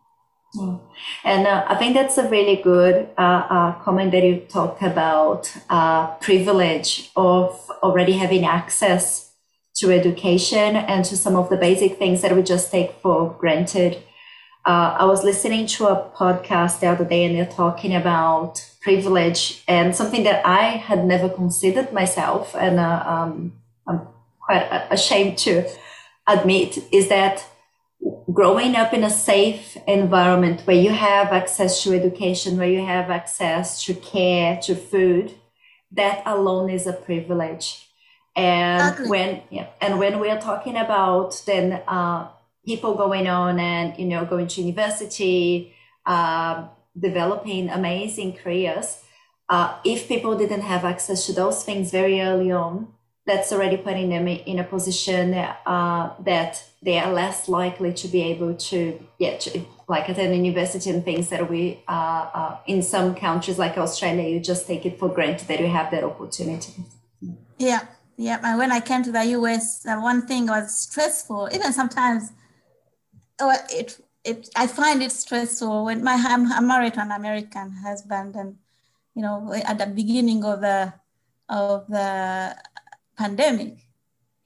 [0.56, 0.80] Mm.
[1.24, 5.52] And uh, I think that's a really good uh, uh, comment that you talked about
[5.68, 9.32] uh, privilege of already having access
[9.76, 14.02] to education and to some of the basic things that we just take for granted.
[14.66, 19.62] Uh, I was listening to a podcast the other day and they're talking about privilege
[19.68, 22.54] and something that I had never considered myself.
[22.56, 23.52] And uh, um,
[23.86, 24.00] I'm
[24.40, 25.68] quite ashamed to
[26.26, 27.46] admit is that
[28.32, 33.10] growing up in a safe environment where you have access to education, where you have
[33.10, 35.34] access to care, to food,
[35.92, 37.88] that alone is a privilege.
[38.36, 39.08] And exactly.
[39.08, 42.28] when yeah, and when we are talking about then uh,
[42.64, 45.74] people going on and you know going to university,
[46.06, 49.02] uh, developing amazing careers,
[49.48, 52.94] uh, if people didn't have access to those things very early on,
[53.30, 58.22] that's already putting them in a position uh, that they are less likely to be
[58.22, 63.14] able to get to, like attend university and things that we uh, uh, in some
[63.14, 66.72] countries like Australia, you just take it for granted that you have that opportunity.
[67.58, 67.82] Yeah,
[68.16, 68.40] yeah.
[68.42, 71.50] And when I came to the US, one thing was stressful.
[71.54, 72.32] Even sometimes,
[73.40, 73.88] oh, it
[74.24, 76.16] it I find it stressful when my
[76.56, 78.56] I'm married to an American husband, and
[79.14, 80.94] you know at the beginning of the
[81.50, 82.56] of the
[83.20, 83.86] pandemic,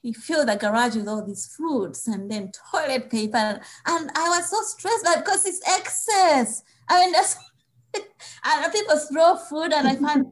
[0.03, 3.61] he filled the garage with all these fruits and then toilet paper.
[3.87, 6.63] And I was so stressed because it's excess.
[6.89, 7.37] I mean, that's,
[8.45, 10.27] and people throw food and I find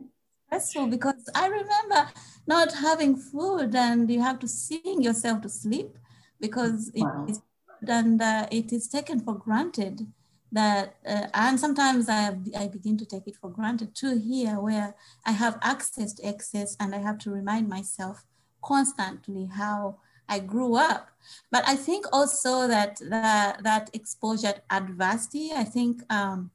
[0.47, 2.11] stressful because I remember
[2.47, 5.97] not having food and you have to sing yourself to sleep
[6.41, 7.25] because wow.
[7.27, 7.41] it is,
[7.87, 10.07] and uh, it is taken for granted
[10.53, 14.95] that uh, and sometimes I, I begin to take it for granted too here where
[15.25, 18.27] i have access to excess and i have to remind myself
[18.63, 19.97] constantly how
[20.29, 21.09] I grew up.
[21.51, 26.51] But I think also that that, that exposure to adversity, I think um,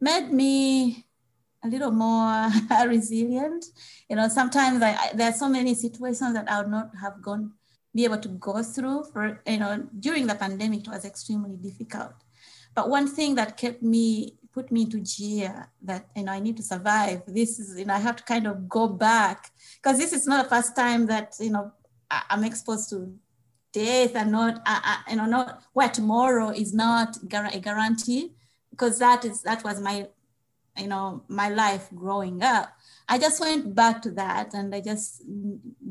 [0.00, 1.06] made me
[1.64, 2.48] a little more
[2.86, 3.66] resilient.
[4.08, 7.20] You know, sometimes I, I, there are so many situations that I would not have
[7.20, 7.52] gone,
[7.94, 12.14] be able to go through for, you know, during the pandemic, it was extremely difficult.
[12.74, 16.40] But one thing that kept me put me into gear uh, that you know I
[16.40, 17.18] need to survive.
[17.26, 20.44] This is you know I have to kind of go back because this is not
[20.44, 21.72] the first time that you know
[22.10, 22.98] I, am exposed to
[23.70, 27.18] death and not I, I, you know not where tomorrow is not
[27.52, 28.32] a guarantee
[28.70, 30.08] because that is that was my
[30.78, 32.72] you know my life growing up.
[33.06, 35.22] I just went back to that and I just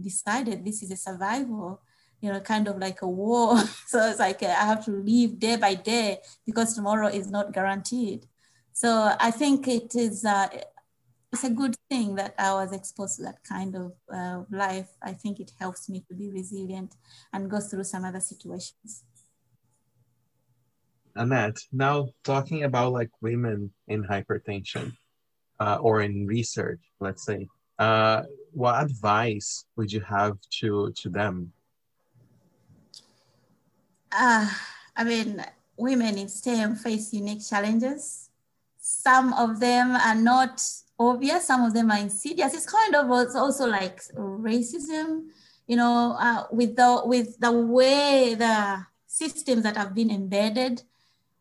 [0.09, 1.81] decided this is a survival
[2.21, 3.57] you know, kind of like a war.
[3.85, 8.25] so it's like I have to live day by day because tomorrow is not guaranteed.
[8.75, 10.49] So I think it is uh,
[11.31, 14.89] it's a good thing that I was exposed to that kind of uh, life.
[15.01, 16.93] I think it helps me to be resilient
[17.31, 19.05] and go through some other situations.
[21.15, 24.91] Annet, now talking about like women in hypertension
[25.61, 27.47] uh, or in research, let's say,
[27.79, 31.53] uh, what advice would you have to to them?
[34.11, 34.49] Uh,
[34.97, 35.41] I mean,
[35.77, 38.29] women in STEM face unique challenges
[38.87, 40.61] some of them are not
[40.99, 42.53] obvious, some of them are insidious.
[42.53, 45.29] It's kind of also like racism,
[45.65, 50.83] you know, uh, with the with the way the systems that have been embedded,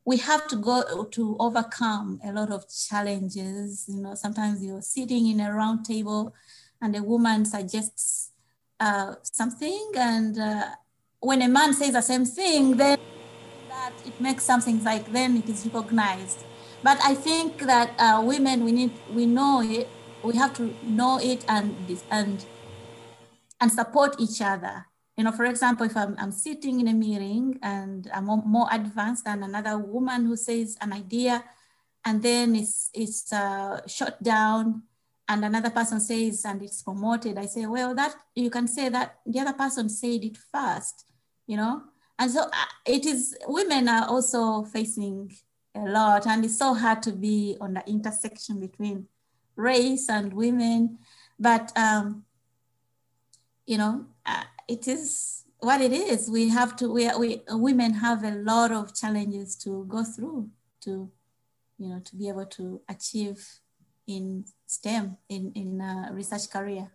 [0.06, 3.84] we have to go to overcome a lot of challenges.
[3.88, 6.34] You know, sometimes you're sitting in a round table
[6.80, 8.30] and a woman suggests
[8.80, 10.64] uh, something, and uh,
[11.20, 12.98] when a man says the same thing, then
[13.68, 16.46] that it makes something like then it is recognized
[16.84, 19.88] but I think that uh, women, we need, we know it,
[20.22, 21.74] we have to know it and,
[22.10, 22.44] and,
[23.58, 24.84] and support each other.
[25.16, 29.24] You know, for example, if I'm, I'm sitting in a meeting and I'm more advanced
[29.24, 31.42] than another woman who says an idea
[32.04, 34.82] and then it's, it's uh, shut down
[35.26, 39.20] and another person says and it's promoted, I say, well, that you can say that
[39.24, 41.06] the other person said it first,
[41.46, 41.82] you know?
[42.18, 42.50] And so uh,
[42.84, 45.32] it is, women are also facing
[45.74, 46.26] a lot.
[46.26, 49.06] And it's so hard to be on the intersection between
[49.56, 50.98] race and women.
[51.38, 52.24] But, um,
[53.66, 56.30] you know, uh, it is what it is.
[56.30, 60.50] We have to, we, we, women have a lot of challenges to go through
[60.82, 61.10] to,
[61.78, 63.46] you know, to be able to achieve
[64.06, 66.90] in STEM, in, in a research career.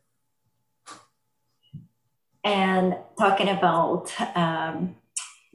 [2.44, 4.96] And talking about um,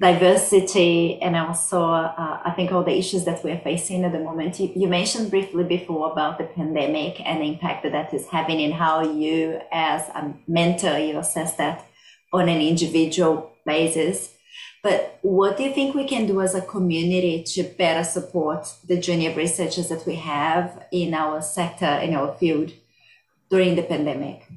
[0.01, 4.59] diversity and also uh, i think all the issues that we're facing at the moment.
[4.59, 8.61] You, you, mentioned briefly before about the pandemic and the impact that that is having
[8.61, 11.87] and how you as a mentor you assess that
[12.33, 14.35] on an individual basis.
[14.83, 18.99] But what do you think we can do as a community to better support the
[18.99, 22.73] junior researchers that we have in our sector in our field
[23.49, 24.49] during the pandemic?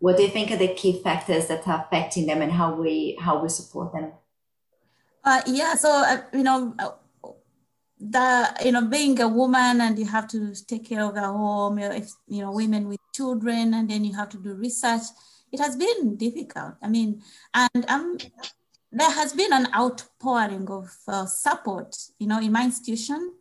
[0.00, 3.16] What do you think are the key factors that are affecting them and how we
[3.18, 4.12] how we support them
[5.26, 6.90] uh, yeah, so uh, you know, uh,
[7.98, 11.78] the you know being a woman and you have to take care of the home.
[11.78, 15.02] You know, if you know women with children, and then you have to do research.
[15.52, 16.74] It has been difficult.
[16.82, 17.22] I mean,
[17.54, 18.18] and um,
[18.92, 21.96] there has been an outpouring of uh, support.
[22.18, 23.32] You know, in my institution,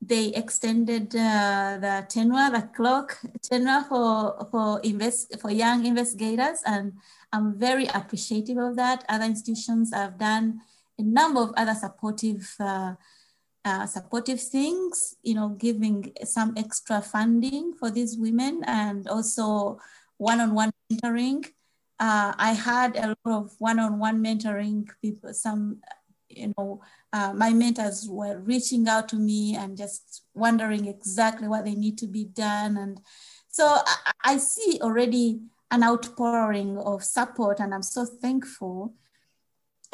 [0.00, 6.94] they extended uh, the tenure, the clock tenure for for invest for young investigators, and
[7.30, 9.04] I'm very appreciative of that.
[9.08, 10.60] Other institutions have done
[10.98, 12.94] a number of other supportive uh,
[13.64, 19.78] uh, supportive things, you know, giving some extra funding for these women and also
[20.18, 21.42] one-on-one mentoring.
[21.98, 25.80] Uh, I had a lot of one-on-one mentoring people, some,
[26.28, 26.82] you know,
[27.12, 31.96] uh, my mentors were reaching out to me and just wondering exactly what they need
[31.98, 32.76] to be done.
[32.76, 33.00] And
[33.48, 35.40] so I, I see already
[35.70, 38.92] an outpouring of support and I'm so thankful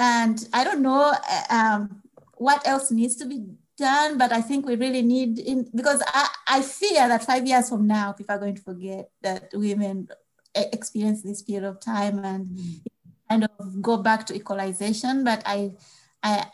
[0.00, 2.02] and I don't know uh, um,
[2.38, 3.44] what else needs to be
[3.76, 7.68] done, but I think we really need, in, because I, I fear that five years
[7.68, 10.08] from now, people are going to forget that women
[10.54, 12.80] experience this period of time and mm.
[13.28, 15.72] kind of go back to equalization, but I,
[16.22, 16.46] I,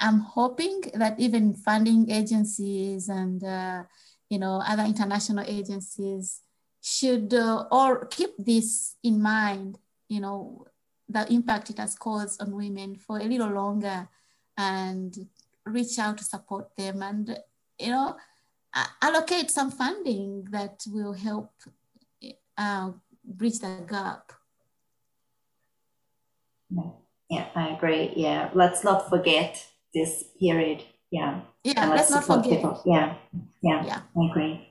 [0.00, 3.84] I'm hoping that even funding agencies and uh,
[4.28, 6.40] you know other international agencies
[6.82, 9.78] should uh, all keep this in mind.
[10.08, 10.66] You know
[11.12, 14.08] the impact it has caused on women for a little longer,
[14.56, 15.28] and
[15.64, 17.38] reach out to support them, and
[17.78, 18.16] you know
[19.00, 21.52] allocate some funding that will help
[22.56, 22.90] uh,
[23.24, 24.32] bridge that gap.
[27.30, 28.12] Yeah, I agree.
[28.16, 30.84] Yeah, let's not forget this period.
[31.10, 31.40] Yeah.
[31.64, 32.60] Yeah, let's, let's not forget.
[32.60, 32.82] People.
[32.86, 33.14] Yeah.
[33.62, 33.84] yeah.
[33.84, 34.00] Yeah.
[34.16, 34.68] I agree.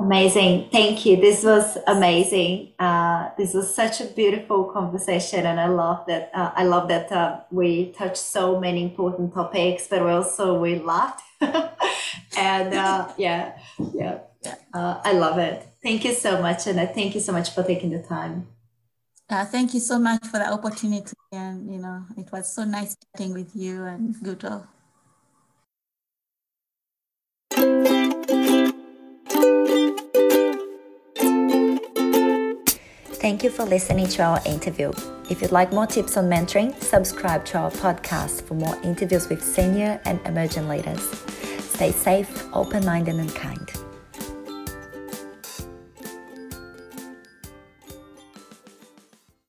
[0.00, 0.68] Amazing.
[0.70, 1.16] Thank you.
[1.16, 2.72] This was amazing.
[2.78, 6.30] Uh, this was such a beautiful conversation, and I love that.
[6.32, 11.22] Uh, I love that uh, we touched so many important topics, but also we laughed.
[11.40, 13.58] and uh, yeah,
[13.92, 14.20] yeah,
[14.72, 15.66] uh, I love it.
[15.82, 18.46] Thank you so much, and thank you so much for taking the time.
[19.30, 21.12] Uh, thank you so much for the opportunity.
[21.32, 24.66] And, you know, it was so nice chatting with you and Guto.
[33.28, 34.90] Thank you for listening to our interview.
[35.28, 39.44] If you'd like more tips on mentoring, subscribe to our podcast for more interviews with
[39.44, 41.02] senior and emerging leaders.
[41.58, 43.70] Stay safe, open minded, and kind.